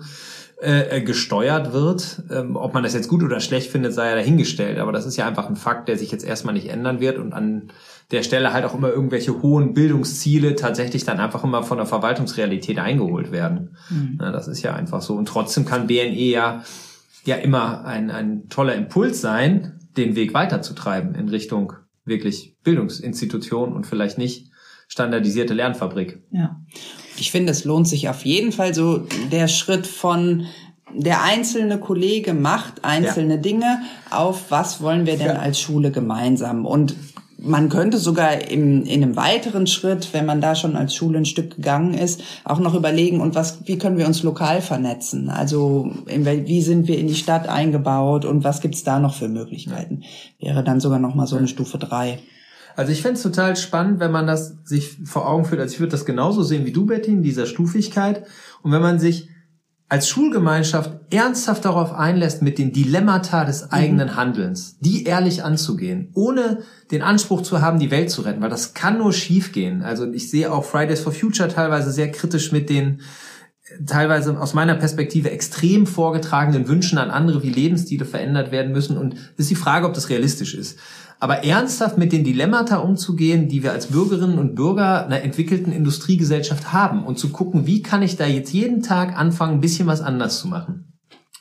äh, 0.63 0.99
äh, 0.99 1.01
gesteuert 1.01 1.73
wird. 1.73 2.23
Ähm, 2.31 2.55
ob 2.55 2.75
man 2.75 2.83
das 2.83 2.93
jetzt 2.93 3.09
gut 3.09 3.23
oder 3.23 3.41
schlecht 3.41 3.71
findet, 3.71 3.95
sei 3.95 4.11
ja 4.11 4.15
dahingestellt. 4.15 4.79
Aber 4.79 4.93
das 4.93 5.07
ist 5.07 5.17
ja 5.17 5.27
einfach 5.27 5.49
ein 5.49 5.57
Fakt, 5.57 5.89
der 5.89 5.97
sich 5.97 6.13
jetzt 6.13 6.23
erstmal 6.23 6.53
nicht 6.53 6.69
ändern 6.69 7.01
wird 7.01 7.17
und 7.17 7.33
an 7.33 7.73
der 8.11 8.23
Stelle 8.23 8.53
halt 8.53 8.67
auch 8.67 8.75
immer 8.75 8.91
irgendwelche 8.91 9.41
hohen 9.41 9.73
Bildungsziele 9.73 10.57
tatsächlich 10.57 11.05
dann 11.05 11.19
einfach 11.19 11.45
immer 11.45 11.63
von 11.63 11.79
der 11.79 11.87
Verwaltungsrealität 11.87 12.79
eingeholt 12.79 13.33
werden. 13.33 13.77
Mhm. 13.89 14.19
Ja, 14.21 14.33
das 14.33 14.49
ist 14.49 14.61
ja 14.61 14.75
einfach 14.75 15.01
so. 15.01 15.15
Und 15.15 15.29
trotzdem 15.29 15.65
kann 15.65 15.87
BNE 15.87 16.13
ja, 16.13 16.63
ja 17.25 17.37
immer 17.37 17.87
ein, 17.87 18.11
ein 18.11 18.51
toller 18.51 18.75
Impuls 18.75 19.23
sein, 19.23 19.81
den 19.97 20.15
Weg 20.15 20.35
weiterzutreiben 20.35 21.15
in 21.15 21.31
Richtung 21.31 21.73
wirklich 22.05 22.57
Bildungsinstitution 22.65 23.73
und 23.73 23.87
vielleicht 23.87 24.19
nicht 24.19 24.51
standardisierte 24.89 25.55
Lernfabrik. 25.55 26.23
Ja. 26.33 26.61
Ich 27.17 27.31
finde, 27.31 27.53
es 27.53 27.65
lohnt 27.65 27.89
sich 27.89 28.09
auf 28.09 28.25
jeden 28.25 28.53
Fall 28.53 28.75
so 28.75 29.07
der 29.31 29.49
Schritt 29.49 29.87
von 29.87 30.47
der 30.95 31.23
einzelne 31.23 31.79
Kollege 31.79 32.35
macht 32.35 32.85
einzelne 32.85 33.35
ja. 33.35 33.41
Dinge, 33.41 33.81
auf 34.11 34.51
was 34.51 34.83
wollen 34.83 35.07
wir 35.07 35.17
denn 35.17 35.29
ja. 35.29 35.39
als 35.39 35.61
Schule 35.61 35.91
gemeinsam? 35.91 36.67
Und 36.67 36.97
man 37.43 37.69
könnte 37.69 37.99
sogar 37.99 38.51
im, 38.51 38.85
in 38.85 39.03
einem 39.03 39.17
weiteren 39.17 39.67
Schritt, 39.67 40.13
wenn 40.13 40.27
man 40.27 40.41
da 40.41 40.55
schon 40.55 40.77
als 40.77 40.95
Schule 40.95 41.19
ein 41.19 41.25
Stück 41.25 41.57
gegangen 41.57 41.95
ist, 41.95 42.23
auch 42.45 42.59
noch 42.59 42.75
überlegen, 42.75 43.21
und 43.21 43.35
was, 43.35 43.67
wie 43.67 43.79
können 43.79 43.99
wir 43.99 44.07
uns 44.07 44.23
lokal 44.23 44.61
vernetzen? 44.61 45.31
Also 45.31 45.91
in, 46.07 46.27
wie 46.27 46.63
sind 46.63 46.87
wir 46.87 46.99
in 46.99 47.09
die 47.09 47.15
Stadt 47.15 47.49
eingebaut 47.49 48.25
und 48.25 48.45
was 48.45 48.61
gibt's 48.61 48.85
da 48.85 48.99
noch 48.99 49.15
für 49.15 49.29
Möglichkeiten? 49.29 50.03
Wäre 50.39 50.63
dann 50.63 50.81
sogar 50.81 50.99
noch 50.99 51.15
mal 51.15 51.27
so 51.27 51.37
eine 51.37 51.49
Stufe 51.49 51.79
drei. 51.79 52.19
Also 52.81 52.93
ich 52.93 53.03
fände 53.03 53.17
es 53.17 53.23
total 53.23 53.57
spannend, 53.57 54.01
wenn 54.01 54.11
man 54.11 54.27
das 54.27 54.57
sich 54.65 54.97
vor 55.05 55.29
Augen 55.29 55.45
führt. 55.45 55.61
Also 55.61 55.75
ich 55.75 55.81
würde 55.81 55.91
das 55.91 56.07
genauso 56.07 56.43
sehen 56.43 56.65
wie 56.65 56.73
du, 56.73 56.87
Betty, 56.87 57.11
in 57.11 57.23
dieser 57.23 57.45
Stufigkeit. 57.45 58.25
Und 58.63 58.73
wenn 58.73 58.81
man 58.81 58.99
sich 58.99 59.29
als 59.91 60.09
Schulgemeinschaft 60.09 60.99
ernsthaft 61.13 61.67
darauf 61.67 61.93
einlässt, 61.93 62.41
mit 62.41 62.57
den 62.57 62.73
Dilemmata 62.73 63.45
des 63.45 63.71
eigenen 63.71 64.09
mhm. 64.09 64.17
Handelns, 64.17 64.79
die 64.79 65.05
ehrlich 65.05 65.45
anzugehen, 65.45 66.09
ohne 66.15 66.61
den 66.91 67.03
Anspruch 67.03 67.43
zu 67.43 67.61
haben, 67.61 67.79
die 67.79 67.91
Welt 67.91 68.11
zu 68.11 68.23
retten, 68.23 68.41
weil 68.41 68.49
das 68.49 68.73
kann 68.73 68.97
nur 68.97 69.13
schiefgehen. 69.13 69.83
Also 69.83 70.11
ich 70.11 70.31
sehe 70.31 70.51
auch 70.51 70.65
Fridays 70.65 71.01
for 71.01 71.13
Future 71.13 71.51
teilweise 71.51 71.91
sehr 71.91 72.11
kritisch 72.11 72.51
mit 72.51 72.71
den 72.71 73.03
teilweise 73.87 74.41
aus 74.41 74.55
meiner 74.55 74.75
Perspektive 74.75 75.31
extrem 75.31 75.87
vorgetragenen 75.87 76.67
Wünschen 76.67 76.97
an 76.97 77.11
andere, 77.11 77.43
wie 77.43 77.51
Lebensstile 77.51 78.07
verändert 78.07 78.53
werden 78.53 78.73
müssen. 78.73 78.97
Und 78.97 79.17
es 79.35 79.41
ist 79.41 79.51
die 79.51 79.55
Frage, 79.55 79.87
ob 79.87 79.93
das 79.93 80.09
realistisch 80.09 80.55
ist. 80.55 80.79
Aber 81.23 81.45
ernsthaft 81.45 81.99
mit 81.99 82.13
den 82.13 82.25
Dilemmata 82.25 82.79
umzugehen, 82.79 83.47
die 83.47 83.63
wir 83.63 83.73
als 83.73 83.89
Bürgerinnen 83.89 84.39
und 84.39 84.55
Bürger 84.55 85.05
einer 85.05 85.21
entwickelten 85.21 85.71
Industriegesellschaft 85.71 86.73
haben 86.73 87.05
und 87.05 87.19
zu 87.19 87.29
gucken, 87.29 87.67
wie 87.67 87.83
kann 87.83 88.03
ich 88.03 88.17
da 88.17 88.27
jetzt 88.27 88.53
jeden 88.55 88.83
Tag 88.83 89.19
anfangen, 89.19 89.59
ein 89.59 89.61
bisschen 89.61 89.87
was 89.87 90.01
anders 90.01 90.41
zu 90.41 90.49
machen. 90.49 90.95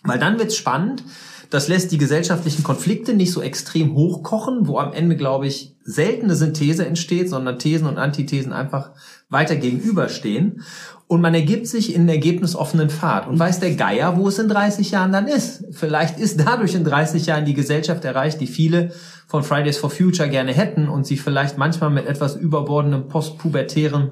Weil 0.04 0.20
dann 0.20 0.38
wird's 0.38 0.58
spannend. 0.58 1.04
Das 1.49 1.67
lässt 1.67 1.91
die 1.91 1.97
gesellschaftlichen 1.97 2.63
Konflikte 2.63 3.13
nicht 3.13 3.31
so 3.31 3.41
extrem 3.41 3.95
hochkochen, 3.95 4.67
wo 4.67 4.77
am 4.77 4.93
Ende, 4.93 5.15
glaube 5.15 5.47
ich, 5.47 5.75
seltene 5.83 6.35
Synthese 6.35 6.85
entsteht, 6.85 7.29
sondern 7.29 7.57
Thesen 7.57 7.88
und 7.88 7.97
Antithesen 7.97 8.53
einfach 8.53 8.91
weiter 9.29 9.55
gegenüberstehen. 9.55 10.62
Und 11.07 11.21
man 11.21 11.33
ergibt 11.33 11.65
sich 11.65 11.95
in 11.95 12.07
ergebnisoffenen 12.07 12.91
Pfad 12.91 13.27
und 13.27 13.39
weiß 13.39 13.59
der 13.59 13.73
Geier, 13.73 14.15
wo 14.15 14.27
es 14.27 14.38
in 14.38 14.47
30 14.47 14.91
Jahren 14.91 15.12
dann 15.12 15.27
ist. 15.27 15.65
Vielleicht 15.71 16.19
ist 16.19 16.39
dadurch 16.39 16.75
in 16.75 16.83
30 16.83 17.25
Jahren 17.25 17.45
die 17.45 17.55
Gesellschaft 17.55 18.05
erreicht, 18.05 18.39
die 18.39 18.47
viele 18.47 18.91
von 19.25 19.41
Fridays 19.41 19.79
for 19.79 19.89
Future 19.89 20.29
gerne 20.29 20.53
hätten 20.53 20.88
und 20.88 21.07
sie 21.07 21.17
vielleicht 21.17 21.57
manchmal 21.57 21.89
mit 21.89 22.05
etwas 22.05 22.35
überbordendem 22.35 23.07
postpubertären 23.07 24.12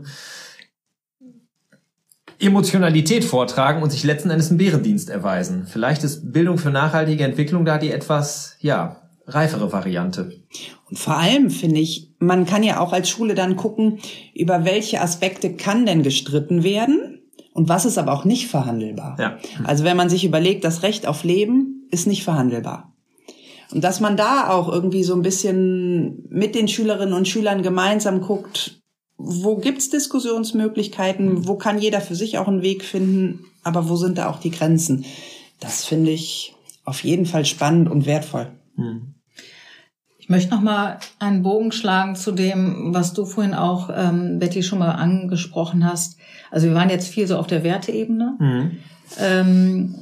Emotionalität 2.39 3.25
vortragen 3.25 3.81
und 3.81 3.91
sich 3.91 4.03
letzten 4.03 4.29
Endes 4.29 4.49
einen 4.49 4.57
Bärendienst 4.57 5.09
erweisen. 5.09 5.67
Vielleicht 5.67 6.03
ist 6.03 6.31
Bildung 6.31 6.57
für 6.57 6.69
nachhaltige 6.69 7.23
Entwicklung 7.23 7.65
da 7.65 7.77
die 7.77 7.91
etwas, 7.91 8.57
ja, 8.59 9.01
reifere 9.25 9.71
Variante. 9.71 10.31
Und 10.89 10.97
vor 10.97 11.17
allem 11.17 11.49
finde 11.49 11.79
ich, 11.79 12.11
man 12.19 12.45
kann 12.45 12.63
ja 12.63 12.79
auch 12.79 12.93
als 12.93 13.09
Schule 13.09 13.35
dann 13.35 13.55
gucken, 13.55 13.99
über 14.33 14.65
welche 14.65 15.01
Aspekte 15.01 15.53
kann 15.53 15.85
denn 15.85 16.03
gestritten 16.03 16.63
werden 16.63 17.21
und 17.53 17.69
was 17.69 17.85
ist 17.85 17.97
aber 17.97 18.13
auch 18.13 18.23
nicht 18.23 18.47
verhandelbar. 18.47 19.17
Ja. 19.19 19.37
Also 19.63 19.83
wenn 19.83 19.97
man 19.97 20.09
sich 20.09 20.23
überlegt, 20.23 20.63
das 20.63 20.83
Recht 20.83 21.07
auf 21.07 21.23
Leben 21.23 21.87
ist 21.91 22.07
nicht 22.07 22.23
verhandelbar. 22.23 22.93
Und 23.71 23.83
dass 23.83 23.99
man 23.99 24.15
da 24.15 24.49
auch 24.49 24.69
irgendwie 24.69 25.03
so 25.03 25.13
ein 25.13 25.21
bisschen 25.21 26.25
mit 26.29 26.55
den 26.55 26.67
Schülerinnen 26.67 27.13
und 27.13 27.27
Schülern 27.27 27.63
gemeinsam 27.63 28.21
guckt, 28.21 28.79
wo 29.17 29.57
gibt's 29.57 29.89
Diskussionsmöglichkeiten, 29.89 31.47
wo 31.47 31.55
kann 31.55 31.79
jeder 31.79 32.01
für 32.01 32.15
sich 32.15 32.37
auch 32.37 32.47
einen 32.47 32.61
Weg 32.61 32.83
finden, 32.83 33.45
aber 33.63 33.89
wo 33.89 33.95
sind 33.95 34.17
da 34.17 34.29
auch 34.29 34.39
die 34.39 34.51
Grenzen? 34.51 35.05
Das 35.59 35.85
finde 35.85 36.11
ich 36.11 36.55
auf 36.85 37.03
jeden 37.03 37.25
Fall 37.25 37.45
spannend 37.45 37.89
und 37.89 38.05
wertvoll. 38.05 38.51
Hm. 38.75 39.15
Ich 40.19 40.29
möchte 40.29 40.53
noch 40.53 40.61
mal 40.61 40.99
einen 41.19 41.41
Bogen 41.41 41.71
schlagen 41.71 42.15
zu 42.15 42.33
dem, 42.33 42.93
was 42.93 43.13
du 43.13 43.25
vorhin 43.25 43.53
auch, 43.53 43.89
ähm, 43.95 44.39
Betty, 44.39 44.61
schon 44.61 44.79
mal 44.79 44.91
angesprochen 44.91 45.85
hast. 45.85 46.17
Also 46.51 46.67
wir 46.67 46.75
waren 46.75 46.89
jetzt 46.89 47.07
viel 47.07 47.27
so 47.27 47.37
auf 47.37 47.47
der 47.47 47.63
Werteebene. 47.63 48.35
Mhm. 48.37 48.71
Ähm, 49.19 49.95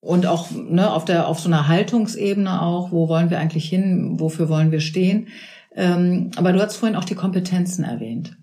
und 0.00 0.26
auch 0.26 0.50
ne, 0.50 0.90
auf 0.90 1.04
der 1.04 1.28
auf 1.28 1.38
so 1.38 1.48
einer 1.48 1.68
Haltungsebene 1.68 2.60
auch, 2.60 2.90
wo 2.90 3.08
wollen 3.08 3.30
wir 3.30 3.38
eigentlich 3.38 3.68
hin, 3.68 4.18
wofür 4.18 4.48
wollen 4.48 4.72
wir 4.72 4.80
stehen. 4.80 5.28
Ähm, 5.76 6.30
aber 6.36 6.52
du 6.52 6.60
hast 6.60 6.76
vorhin 6.76 6.96
auch 6.96 7.04
die 7.04 7.14
Kompetenzen 7.14 7.84
erwähnt. 7.84 8.36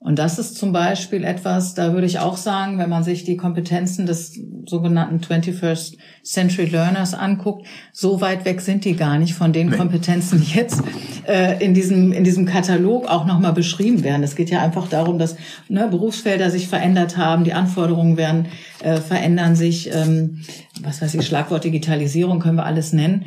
Und 0.00 0.20
das 0.20 0.38
ist 0.38 0.56
zum 0.56 0.72
Beispiel 0.72 1.24
etwas, 1.24 1.74
da 1.74 1.92
würde 1.92 2.06
ich 2.06 2.20
auch 2.20 2.36
sagen, 2.36 2.78
wenn 2.78 2.88
man 2.88 3.02
sich 3.02 3.24
die 3.24 3.36
Kompetenzen 3.36 4.06
des 4.06 4.38
sogenannten 4.64 5.16
21st 5.16 5.96
Century 6.22 6.66
Learners 6.66 7.14
anguckt, 7.14 7.66
so 7.92 8.20
weit 8.20 8.44
weg 8.44 8.60
sind 8.60 8.84
die 8.84 8.94
gar 8.94 9.18
nicht 9.18 9.34
von 9.34 9.52
den 9.52 9.72
Kompetenzen, 9.72 10.40
die 10.40 10.56
jetzt 10.56 10.84
äh, 11.26 11.62
in, 11.64 11.74
diesem, 11.74 12.12
in 12.12 12.22
diesem 12.22 12.46
Katalog 12.46 13.08
auch 13.08 13.26
nochmal 13.26 13.52
beschrieben 13.52 14.04
werden. 14.04 14.22
Es 14.22 14.36
geht 14.36 14.50
ja 14.50 14.62
einfach 14.62 14.88
darum, 14.88 15.18
dass 15.18 15.36
ne, 15.68 15.88
Berufsfelder 15.88 16.50
sich 16.50 16.68
verändert 16.68 17.16
haben, 17.16 17.42
die 17.42 17.52
Anforderungen 17.52 18.16
werden 18.16 18.46
äh, 18.84 18.98
verändern 18.98 19.56
sich, 19.56 19.92
ähm, 19.92 20.42
was 20.80 21.02
weiß 21.02 21.14
ich, 21.14 21.26
Schlagwort 21.26 21.64
Digitalisierung 21.64 22.38
können 22.38 22.56
wir 22.56 22.66
alles 22.66 22.92
nennen. 22.92 23.24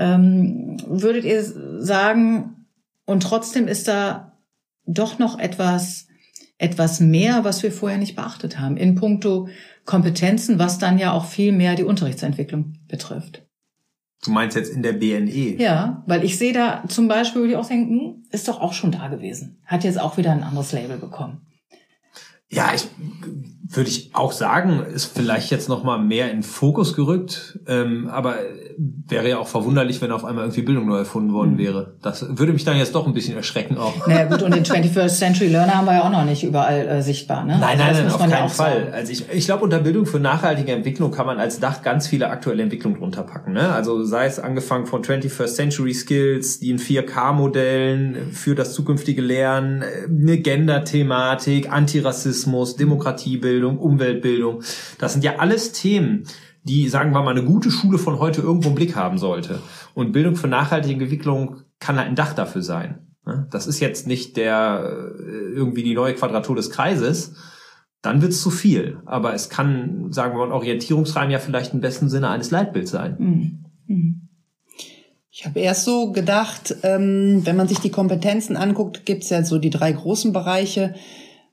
Ähm, 0.00 0.78
würdet 0.88 1.24
ihr 1.24 1.44
sagen, 1.78 2.57
und 3.08 3.22
trotzdem 3.22 3.68
ist 3.68 3.88
da 3.88 4.38
doch 4.84 5.18
noch 5.18 5.38
etwas 5.38 6.06
etwas 6.58 7.00
mehr, 7.00 7.44
was 7.44 7.62
wir 7.62 7.72
vorher 7.72 7.98
nicht 7.98 8.16
beachtet 8.16 8.58
haben, 8.58 8.76
in 8.76 8.96
puncto 8.96 9.48
Kompetenzen, 9.84 10.58
was 10.58 10.78
dann 10.78 10.98
ja 10.98 11.12
auch 11.12 11.24
viel 11.24 11.52
mehr 11.52 11.76
die 11.76 11.84
Unterrichtsentwicklung 11.84 12.74
betrifft. 12.88 13.46
Du 14.24 14.32
meinst 14.32 14.56
jetzt 14.56 14.72
in 14.72 14.82
der 14.82 14.94
BNE? 14.94 15.56
Ja, 15.62 16.02
weil 16.06 16.24
ich 16.24 16.36
sehe 16.36 16.52
da 16.52 16.82
zum 16.88 17.06
Beispiel, 17.06 17.42
würde 17.42 17.52
ich 17.52 17.58
auch 17.58 17.68
denken, 17.68 18.00
hm, 18.00 18.24
ist 18.32 18.48
doch 18.48 18.60
auch 18.60 18.72
schon 18.72 18.90
da 18.90 19.06
gewesen. 19.06 19.62
Hat 19.64 19.84
jetzt 19.84 20.00
auch 20.00 20.16
wieder 20.16 20.32
ein 20.32 20.42
anderes 20.42 20.72
Label 20.72 20.98
bekommen. 20.98 21.46
Ja, 22.50 22.72
ich 22.74 22.88
würde 23.68 23.88
ich 23.88 24.14
auch 24.14 24.32
sagen, 24.32 24.80
ist 24.80 25.04
vielleicht 25.04 25.50
jetzt 25.50 25.68
noch 25.68 25.84
mal 25.84 25.98
mehr 25.98 26.32
in 26.32 26.42
Fokus 26.42 26.94
gerückt, 26.94 27.60
ähm, 27.66 28.08
aber 28.08 28.38
wäre 28.78 29.28
ja 29.28 29.38
auch 29.38 29.48
verwunderlich, 29.48 30.00
wenn 30.00 30.12
auf 30.12 30.24
einmal 30.24 30.44
irgendwie 30.44 30.62
Bildung 30.62 30.86
neu 30.86 30.98
erfunden 30.98 31.32
worden 31.32 31.54
mhm. 31.54 31.58
wäre. 31.58 31.94
Das 32.00 32.38
würde 32.38 32.52
mich 32.52 32.64
dann 32.64 32.76
jetzt 32.76 32.94
doch 32.94 33.06
ein 33.06 33.12
bisschen 33.12 33.36
erschrecken 33.36 33.76
auch. 33.76 34.06
Naja 34.06 34.26
gut, 34.26 34.42
und 34.42 34.54
den 34.54 34.64
21st 34.64 35.18
Century 35.18 35.48
Learner 35.48 35.74
haben 35.74 35.86
wir 35.86 35.94
ja 35.94 36.04
auch 36.04 36.10
noch 36.10 36.24
nicht 36.24 36.44
überall 36.44 36.86
äh, 36.86 37.02
sichtbar. 37.02 37.44
Ne? 37.44 37.58
Nein, 37.58 37.78
nein, 37.78 37.92
nein, 37.94 38.06
auf 38.06 38.18
keinen 38.18 38.30
ja 38.30 38.48
Fall. 38.48 38.84
Sagen. 38.84 38.92
Also 38.92 39.12
ich, 39.12 39.24
ich 39.32 39.46
glaube, 39.46 39.64
unter 39.64 39.80
Bildung 39.80 40.06
für 40.06 40.20
nachhaltige 40.20 40.72
Entwicklung 40.72 41.10
kann 41.10 41.26
man 41.26 41.38
als 41.38 41.58
Dach 41.58 41.82
ganz 41.82 42.06
viele 42.06 42.30
aktuelle 42.30 42.62
Entwicklungen 42.62 42.98
drunter 42.98 43.24
packen. 43.24 43.52
Ne? 43.52 43.68
Also 43.72 44.04
sei 44.04 44.26
es 44.26 44.38
angefangen 44.38 44.86
von 44.86 45.02
21st 45.02 45.54
Century 45.54 45.94
Skills, 45.94 46.60
die 46.60 46.70
in 46.70 46.78
4K-Modellen 46.78 48.30
für 48.32 48.54
das 48.54 48.74
zukünftige 48.74 49.22
Lernen, 49.22 49.82
äh, 49.82 50.06
eine 50.08 50.38
Gender-Thematik, 50.38 51.72
Antirassismus, 51.72 52.76
Demokratiebildung, 52.76 53.78
Umweltbildung. 53.78 54.62
Das 54.98 55.14
sind 55.14 55.24
ja 55.24 55.36
alles 55.38 55.72
Themen, 55.72 56.24
die, 56.68 56.88
sagen 56.88 57.12
wir 57.12 57.22
mal, 57.22 57.30
eine 57.30 57.44
gute 57.44 57.70
Schule 57.70 57.98
von 57.98 58.18
heute 58.18 58.42
irgendwo 58.42 58.68
im 58.68 58.74
Blick 58.74 58.94
haben 58.94 59.18
sollte. 59.18 59.60
Und 59.94 60.12
Bildung 60.12 60.36
für 60.36 60.48
nachhaltige 60.48 61.02
Entwicklung 61.02 61.62
kann 61.80 61.96
halt 61.96 62.08
ein 62.08 62.14
Dach 62.14 62.34
dafür 62.34 62.62
sein. 62.62 63.08
Ne? 63.26 63.48
Das 63.50 63.66
ist 63.66 63.80
jetzt 63.80 64.06
nicht 64.06 64.36
der 64.36 65.14
äh, 65.18 65.52
irgendwie 65.54 65.82
die 65.82 65.94
neue 65.94 66.14
Quadratur 66.14 66.56
des 66.56 66.70
Kreises. 66.70 67.34
Dann 68.02 68.22
wird's 68.22 68.40
zu 68.40 68.50
viel. 68.50 69.00
Aber 69.06 69.34
es 69.34 69.48
kann, 69.48 70.12
sagen 70.12 70.34
wir 70.34 70.38
mal, 70.38 70.46
ein 70.46 70.52
Orientierungsrahmen 70.52 71.30
ja 71.30 71.38
vielleicht 71.38 71.74
im 71.74 71.80
besten 71.80 72.08
Sinne 72.08 72.28
eines 72.28 72.50
Leitbilds 72.50 72.90
sein. 72.90 73.16
Mhm. 73.18 73.64
Mhm. 73.86 74.28
Ich 75.30 75.46
habe 75.46 75.60
erst 75.60 75.84
so 75.84 76.10
gedacht, 76.10 76.76
ähm, 76.82 77.42
wenn 77.44 77.56
man 77.56 77.68
sich 77.68 77.78
die 77.78 77.90
Kompetenzen 77.90 78.56
anguckt, 78.56 79.06
gibt's 79.06 79.30
ja 79.30 79.44
so 79.44 79.58
die 79.58 79.70
drei 79.70 79.92
großen 79.92 80.32
Bereiche. 80.32 80.94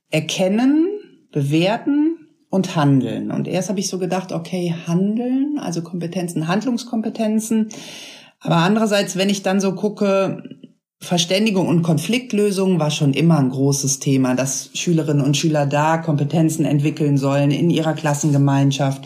Erkennen, 0.09 0.87
bewerten 1.31 2.24
und 2.55 2.75
handeln. 2.77 3.31
Und 3.31 3.47
erst 3.47 3.69
habe 3.69 3.79
ich 3.81 3.89
so 3.89 3.99
gedacht, 3.99 4.31
okay, 4.31 4.73
handeln, 4.87 5.59
also 5.59 5.81
Kompetenzen, 5.81 6.47
Handlungskompetenzen. 6.47 7.69
Aber 8.39 8.57
andererseits, 8.57 9.17
wenn 9.17 9.29
ich 9.29 9.43
dann 9.43 9.59
so 9.59 9.73
gucke, 9.73 10.41
Verständigung 11.01 11.67
und 11.67 11.83
Konfliktlösung 11.83 12.79
war 12.79 12.91
schon 12.91 13.13
immer 13.13 13.37
ein 13.37 13.49
großes 13.49 13.99
Thema, 13.99 14.35
dass 14.35 14.69
Schülerinnen 14.73 15.23
und 15.23 15.35
Schüler 15.35 15.65
da 15.65 15.97
Kompetenzen 15.97 16.63
entwickeln 16.63 17.17
sollen 17.17 17.51
in 17.51 17.69
ihrer 17.69 17.93
Klassengemeinschaft, 17.93 19.05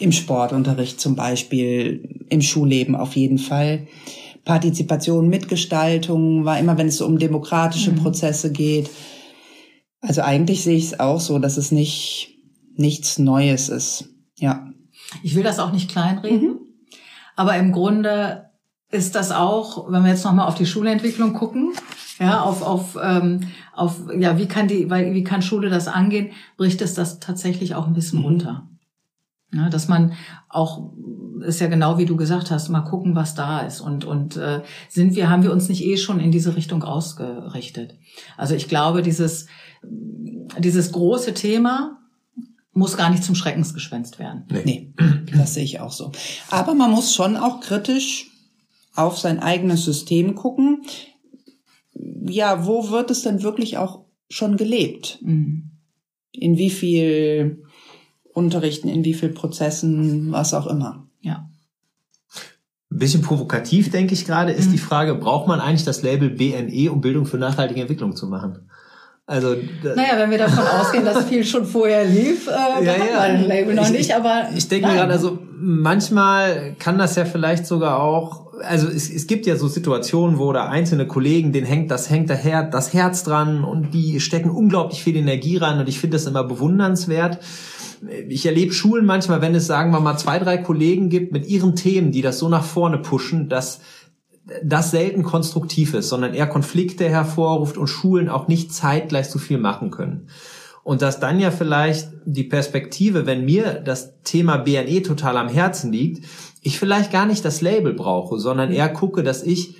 im 0.00 0.10
Sportunterricht 0.10 1.00
zum 1.00 1.14
Beispiel, 1.14 2.26
im 2.28 2.42
Schulleben 2.42 2.96
auf 2.96 3.14
jeden 3.14 3.38
Fall. 3.38 3.86
Partizipation, 4.44 5.28
Mitgestaltung 5.28 6.44
war 6.44 6.58
immer, 6.58 6.76
wenn 6.78 6.88
es 6.88 6.96
so 6.96 7.06
um 7.06 7.18
demokratische 7.18 7.92
mhm. 7.92 7.96
Prozesse 7.96 8.50
geht. 8.50 8.90
Also 10.00 10.22
eigentlich 10.22 10.64
sehe 10.64 10.76
ich 10.76 10.86
es 10.86 11.00
auch 11.00 11.20
so, 11.20 11.38
dass 11.38 11.56
es 11.56 11.70
nicht 11.70 12.37
nichts 12.78 13.18
Neues 13.18 13.68
ist. 13.68 14.08
Ja. 14.36 14.70
Ich 15.22 15.34
will 15.34 15.42
das 15.42 15.58
auch 15.58 15.72
nicht 15.72 15.90
kleinreden, 15.90 16.48
mhm. 16.48 16.58
aber 17.36 17.56
im 17.56 17.72
Grunde 17.72 18.50
ist 18.90 19.14
das 19.14 19.32
auch, 19.32 19.90
wenn 19.90 20.02
wir 20.02 20.10
jetzt 20.10 20.24
nochmal 20.24 20.48
auf 20.48 20.54
die 20.54 20.66
Schulentwicklung 20.66 21.34
gucken, 21.34 21.72
ja, 22.18 22.40
auf, 22.40 22.62
auf, 22.62 22.96
ähm, 23.02 23.40
auf, 23.74 24.00
ja, 24.18 24.38
wie 24.38 24.46
kann 24.46 24.66
die, 24.66 24.90
weil, 24.90 25.14
wie 25.14 25.24
kann 25.24 25.42
Schule 25.42 25.68
das 25.68 25.88
angehen, 25.88 26.30
bricht 26.56 26.80
es 26.80 26.94
das 26.94 27.20
tatsächlich 27.20 27.74
auch 27.74 27.86
ein 27.86 27.92
bisschen 27.92 28.20
mhm. 28.20 28.24
runter. 28.24 28.68
Ja, 29.52 29.70
dass 29.70 29.88
man 29.88 30.12
auch 30.50 30.92
ist 31.40 31.60
ja 31.60 31.68
genau 31.68 31.96
wie 31.96 32.04
du 32.04 32.16
gesagt 32.16 32.50
hast, 32.50 32.68
mal 32.68 32.82
gucken, 32.82 33.14
was 33.14 33.34
da 33.34 33.60
ist 33.60 33.80
und 33.80 34.04
und 34.04 34.36
äh, 34.36 34.60
sind 34.88 35.14
wir 35.14 35.30
haben 35.30 35.42
wir 35.42 35.52
uns 35.52 35.68
nicht 35.68 35.84
eh 35.84 35.96
schon 35.96 36.20
in 36.20 36.30
diese 36.30 36.54
Richtung 36.54 36.82
ausgerichtet. 36.82 37.94
Also 38.36 38.54
ich 38.54 38.68
glaube, 38.68 39.02
dieses 39.02 39.46
dieses 40.58 40.92
große 40.92 41.32
Thema 41.32 41.97
muss 42.78 42.96
gar 42.96 43.10
nicht 43.10 43.24
zum 43.24 43.34
Schreckensgespenst 43.34 44.18
werden. 44.18 44.44
Nee. 44.50 44.62
nee, 44.64 44.92
das 45.36 45.54
sehe 45.54 45.64
ich 45.64 45.80
auch 45.80 45.92
so. 45.92 46.12
Aber 46.50 46.74
man 46.74 46.90
muss 46.90 47.14
schon 47.14 47.36
auch 47.36 47.60
kritisch 47.60 48.30
auf 48.94 49.18
sein 49.18 49.40
eigenes 49.40 49.84
System 49.84 50.34
gucken. 50.34 50.82
Ja, 52.24 52.66
wo 52.66 52.90
wird 52.90 53.10
es 53.10 53.22
denn 53.22 53.42
wirklich 53.42 53.78
auch 53.78 54.04
schon 54.30 54.56
gelebt? 54.56 55.18
Mhm. 55.22 55.70
In 56.32 56.56
wie 56.56 56.70
viel 56.70 57.64
Unterrichten, 58.32 58.88
in 58.88 59.04
wie 59.04 59.14
viel 59.14 59.30
Prozessen, 59.30 60.30
was 60.30 60.54
auch 60.54 60.66
immer. 60.66 61.08
Ja. 61.20 61.50
Ein 62.90 62.98
bisschen 62.98 63.22
provokativ, 63.22 63.90
denke 63.90 64.14
ich 64.14 64.24
gerade, 64.24 64.52
ist 64.52 64.68
mhm. 64.68 64.72
die 64.72 64.78
Frage, 64.78 65.14
braucht 65.16 65.48
man 65.48 65.60
eigentlich 65.60 65.84
das 65.84 66.02
Label 66.02 66.30
BNE, 66.30 66.92
um 66.92 67.00
Bildung 67.00 67.26
für 67.26 67.38
nachhaltige 67.38 67.80
Entwicklung 67.80 68.14
zu 68.14 68.28
machen? 68.28 68.70
Also 69.28 69.54
naja, 69.82 70.14
wenn 70.16 70.30
wir 70.30 70.38
davon 70.38 70.64
ausgehen, 70.66 71.04
dass 71.04 71.26
viel 71.26 71.44
schon 71.44 71.66
vorher 71.66 72.06
lief, 72.06 72.48
äh, 72.48 72.82
ja, 72.82 72.92
ja. 72.96 73.20
ein 73.20 73.46
Label 73.46 73.74
noch 73.74 73.84
ich, 73.84 73.90
nicht, 73.90 74.14
aber 74.16 74.48
ich 74.56 74.68
denke 74.68 74.88
mir 74.88 74.94
gerade, 74.94 75.12
also 75.12 75.38
manchmal 75.54 76.74
kann 76.78 76.96
das 76.96 77.14
ja 77.14 77.26
vielleicht 77.26 77.66
sogar 77.66 78.02
auch, 78.02 78.54
also 78.62 78.88
es, 78.88 79.10
es 79.10 79.26
gibt 79.26 79.44
ja 79.44 79.56
so 79.56 79.68
Situationen, 79.68 80.38
wo 80.38 80.50
da 80.54 80.68
einzelne 80.68 81.06
Kollegen, 81.06 81.52
denen 81.52 81.66
hängt 81.66 81.90
das 81.90 82.08
hängt 82.08 82.30
der 82.30 82.38
Her 82.38 82.62
das 82.62 82.94
Herz 82.94 83.22
dran 83.22 83.64
und 83.64 83.92
die 83.92 84.18
stecken 84.20 84.48
unglaublich 84.48 85.04
viel 85.04 85.16
Energie 85.16 85.58
rein 85.58 85.78
und 85.78 85.90
ich 85.90 86.00
finde 86.00 86.16
das 86.16 86.24
immer 86.24 86.44
bewundernswert. 86.44 87.38
Ich 88.30 88.46
erlebe 88.46 88.72
Schulen 88.72 89.04
manchmal, 89.04 89.42
wenn 89.42 89.54
es 89.54 89.66
sagen 89.66 89.90
wir 89.90 90.00
mal 90.00 90.16
zwei 90.16 90.38
drei 90.38 90.56
Kollegen 90.56 91.10
gibt 91.10 91.32
mit 91.32 91.46
ihren 91.46 91.76
Themen, 91.76 92.12
die 92.12 92.22
das 92.22 92.38
so 92.38 92.48
nach 92.48 92.64
vorne 92.64 92.96
pushen, 92.96 93.50
dass 93.50 93.80
das 94.62 94.90
selten 94.90 95.22
konstruktiv 95.22 95.94
ist, 95.94 96.08
sondern 96.08 96.34
eher 96.34 96.46
Konflikte 96.46 97.08
hervorruft 97.08 97.76
und 97.76 97.88
Schulen 97.88 98.28
auch 98.28 98.48
nicht 98.48 98.72
zeitgleich 98.72 99.28
so 99.28 99.38
viel 99.38 99.58
machen 99.58 99.90
können. 99.90 100.28
Und 100.84 101.02
dass 101.02 101.20
dann 101.20 101.38
ja 101.38 101.50
vielleicht 101.50 102.08
die 102.24 102.44
Perspektive, 102.44 103.26
wenn 103.26 103.44
mir 103.44 103.74
das 103.74 104.22
Thema 104.22 104.56
BNE 104.56 105.02
total 105.02 105.36
am 105.36 105.48
Herzen 105.48 105.92
liegt, 105.92 106.24
ich 106.62 106.78
vielleicht 106.78 107.12
gar 107.12 107.26
nicht 107.26 107.44
das 107.44 107.60
Label 107.60 107.92
brauche, 107.92 108.38
sondern 108.38 108.72
eher 108.72 108.88
gucke, 108.88 109.22
dass 109.22 109.42
ich 109.42 109.76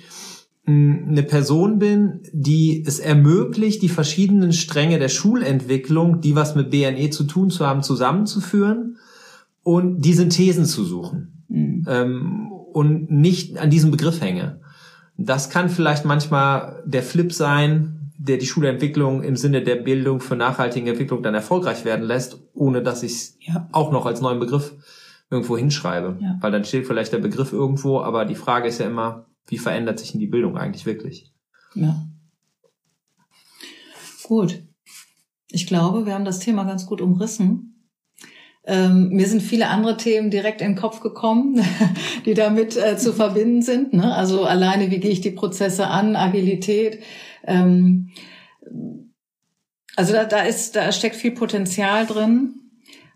hm, 0.65 1.07
eine 1.09 1.23
Person 1.23 1.79
bin, 1.79 2.19
die 2.31 2.83
es 2.85 2.99
ermöglicht, 2.99 3.81
die 3.81 3.89
verschiedenen 3.89 4.53
Stränge 4.53 4.99
der 4.99 5.09
Schulentwicklung, 5.09 6.21
die 6.21 6.35
was 6.35 6.53
mit 6.53 6.69
BNE 6.69 7.09
zu 7.09 7.23
tun 7.23 7.49
zu 7.49 7.65
haben, 7.65 7.81
zusammenzuführen 7.81 8.97
und 9.63 10.01
die 10.01 10.13
Synthesen 10.13 10.65
zu 10.65 10.83
suchen. 10.83 11.43
Mhm. 11.47 11.85
Ähm, 11.87 12.51
und 12.73 13.11
nicht 13.11 13.57
an 13.57 13.69
diesem 13.69 13.91
Begriff 13.91 14.21
hänge. 14.21 14.61
Das 15.17 15.49
kann 15.49 15.69
vielleicht 15.69 16.05
manchmal 16.05 16.81
der 16.85 17.03
Flip 17.03 17.31
sein, 17.33 18.11
der 18.17 18.37
die 18.37 18.45
Schulentwicklung 18.45 19.23
im 19.23 19.35
Sinne 19.35 19.61
der 19.63 19.77
Bildung 19.77 20.19
für 20.19 20.35
nachhaltige 20.35 20.89
Entwicklung 20.89 21.23
dann 21.23 21.35
erfolgreich 21.35 21.85
werden 21.85 22.05
lässt, 22.05 22.37
ohne 22.53 22.81
dass 22.83 23.03
ich 23.03 23.11
es 23.13 23.37
ja. 23.39 23.67
auch 23.71 23.91
noch 23.91 24.05
als 24.05 24.21
neuen 24.21 24.39
Begriff 24.39 24.73
irgendwo 25.29 25.57
hinschreibe. 25.57 26.17
Ja. 26.19 26.37
Weil 26.41 26.51
dann 26.51 26.65
steht 26.65 26.85
vielleicht 26.85 27.13
der 27.13 27.19
Begriff 27.19 27.53
irgendwo, 27.53 28.01
aber 28.01 28.25
die 28.25 28.35
Frage 28.35 28.67
ist 28.67 28.79
ja 28.79 28.87
immer, 28.87 29.25
wie 29.47 29.57
verändert 29.57 29.99
sich 29.99 30.11
denn 30.11 30.19
die 30.19 30.27
Bildung 30.27 30.57
eigentlich 30.57 30.85
wirklich? 30.85 31.31
Ja. 31.75 32.05
Gut. 34.23 34.63
Ich 35.49 35.65
glaube, 35.65 36.05
wir 36.05 36.13
haben 36.13 36.25
das 36.25 36.39
Thema 36.39 36.63
ganz 36.63 36.85
gut 36.85 37.01
umrissen. 37.01 37.68
Ähm, 38.69 39.09
mir 39.09 39.27
sind 39.27 39.41
viele 39.41 39.67
andere 39.67 39.97
Themen 39.97 40.29
direkt 40.29 40.61
in 40.61 40.73
den 40.73 40.77
Kopf 40.77 41.01
gekommen, 41.01 41.59
die 42.25 42.35
damit 42.35 42.77
äh, 42.77 42.97
zu 42.97 43.13
verbinden 43.13 43.63
sind. 43.63 43.93
Ne? 43.93 44.13
Also 44.13 44.43
alleine, 44.45 44.91
wie 44.91 44.99
gehe 44.99 45.09
ich 45.09 45.21
die 45.21 45.31
Prozesse 45.31 45.87
an, 45.87 46.15
Agilität. 46.15 46.99
Ähm, 47.45 48.11
also 49.95 50.13
da, 50.13 50.25
da 50.25 50.43
ist, 50.43 50.75
da 50.75 50.91
steckt 50.91 51.15
viel 51.15 51.31
Potenzial 51.31 52.05
drin. 52.05 52.53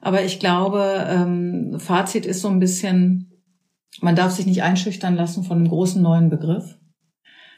Aber 0.02 0.24
ich 0.24 0.40
glaube, 0.40 1.06
ähm, 1.08 1.80
Fazit 1.80 2.26
ist 2.26 2.42
so 2.42 2.50
ein 2.50 2.60
bisschen, 2.60 3.32
man 4.02 4.16
darf 4.16 4.32
sich 4.32 4.48
nicht 4.48 4.64
einschüchtern 4.64 5.16
lassen 5.16 5.44
von 5.44 5.60
einem 5.60 5.70
großen 5.70 6.02
neuen 6.02 6.30
Begriff. 6.30 6.80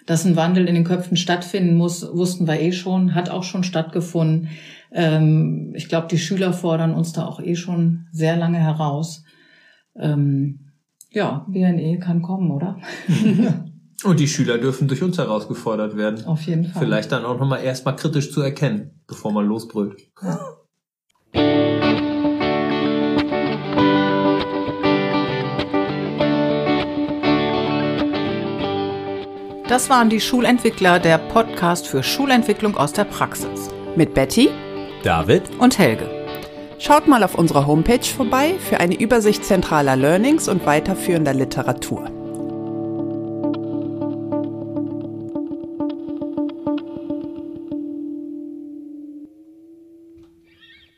Dass 0.05 0.25
ein 0.25 0.35
Wandel 0.35 0.67
in 0.67 0.75
den 0.75 0.83
Köpfen 0.83 1.17
stattfinden 1.17 1.75
muss, 1.75 2.07
wussten 2.13 2.47
wir 2.47 2.59
eh 2.59 2.71
schon, 2.71 3.15
hat 3.15 3.29
auch 3.29 3.43
schon 3.43 3.63
stattgefunden. 3.63 4.49
Ähm, 4.91 5.73
ich 5.75 5.89
glaube, 5.89 6.07
die 6.09 6.17
Schüler 6.17 6.53
fordern 6.53 6.93
uns 6.93 7.11
da 7.13 7.25
auch 7.25 7.39
eh 7.39 7.55
schon 7.55 8.07
sehr 8.11 8.37
lange 8.37 8.59
heraus. 8.59 9.23
Ähm, 9.95 10.71
ja, 11.11 11.45
BNE 11.47 11.99
kann 11.99 12.21
kommen, 12.21 12.51
oder? 12.51 12.77
Und 14.03 14.19
die 14.19 14.27
Schüler 14.27 14.57
dürfen 14.57 14.87
durch 14.87 15.01
uns 15.01 15.17
herausgefordert 15.17 15.95
werden. 15.97 16.25
Auf 16.25 16.41
jeden 16.43 16.65
Fall. 16.65 16.83
Vielleicht 16.83 17.11
dann 17.11 17.25
auch 17.25 17.39
nochmal 17.39 17.63
erstmal 17.63 17.95
kritisch 17.95 18.31
zu 18.31 18.41
erkennen, 18.41 19.01
bevor 19.07 19.31
man 19.31 19.45
losbrüllt. 19.45 19.95
Das 29.75 29.89
waren 29.89 30.09
die 30.09 30.21
Schulentwickler, 30.21 30.99
der 30.99 31.17
Podcast 31.17 31.85
für 31.85 32.01
Schulentwicklung 32.01 32.77
aus 32.77 32.93
der 32.93 33.03
Praxis. 33.03 33.71
Mit 33.97 34.13
Betty 34.13 34.49
David 35.03 35.43
und 35.59 35.77
Helge. 35.77 36.09
Schaut 36.79 37.09
mal 37.09 37.21
auf 37.23 37.35
unserer 37.35 37.67
Homepage 37.67 38.05
vorbei 38.05 38.55
für 38.57 38.79
eine 38.79 38.97
Übersicht 38.97 39.43
zentraler 39.43 39.97
Learnings 39.97 40.47
und 40.47 40.65
weiterführender 40.65 41.33
Literatur. 41.33 42.09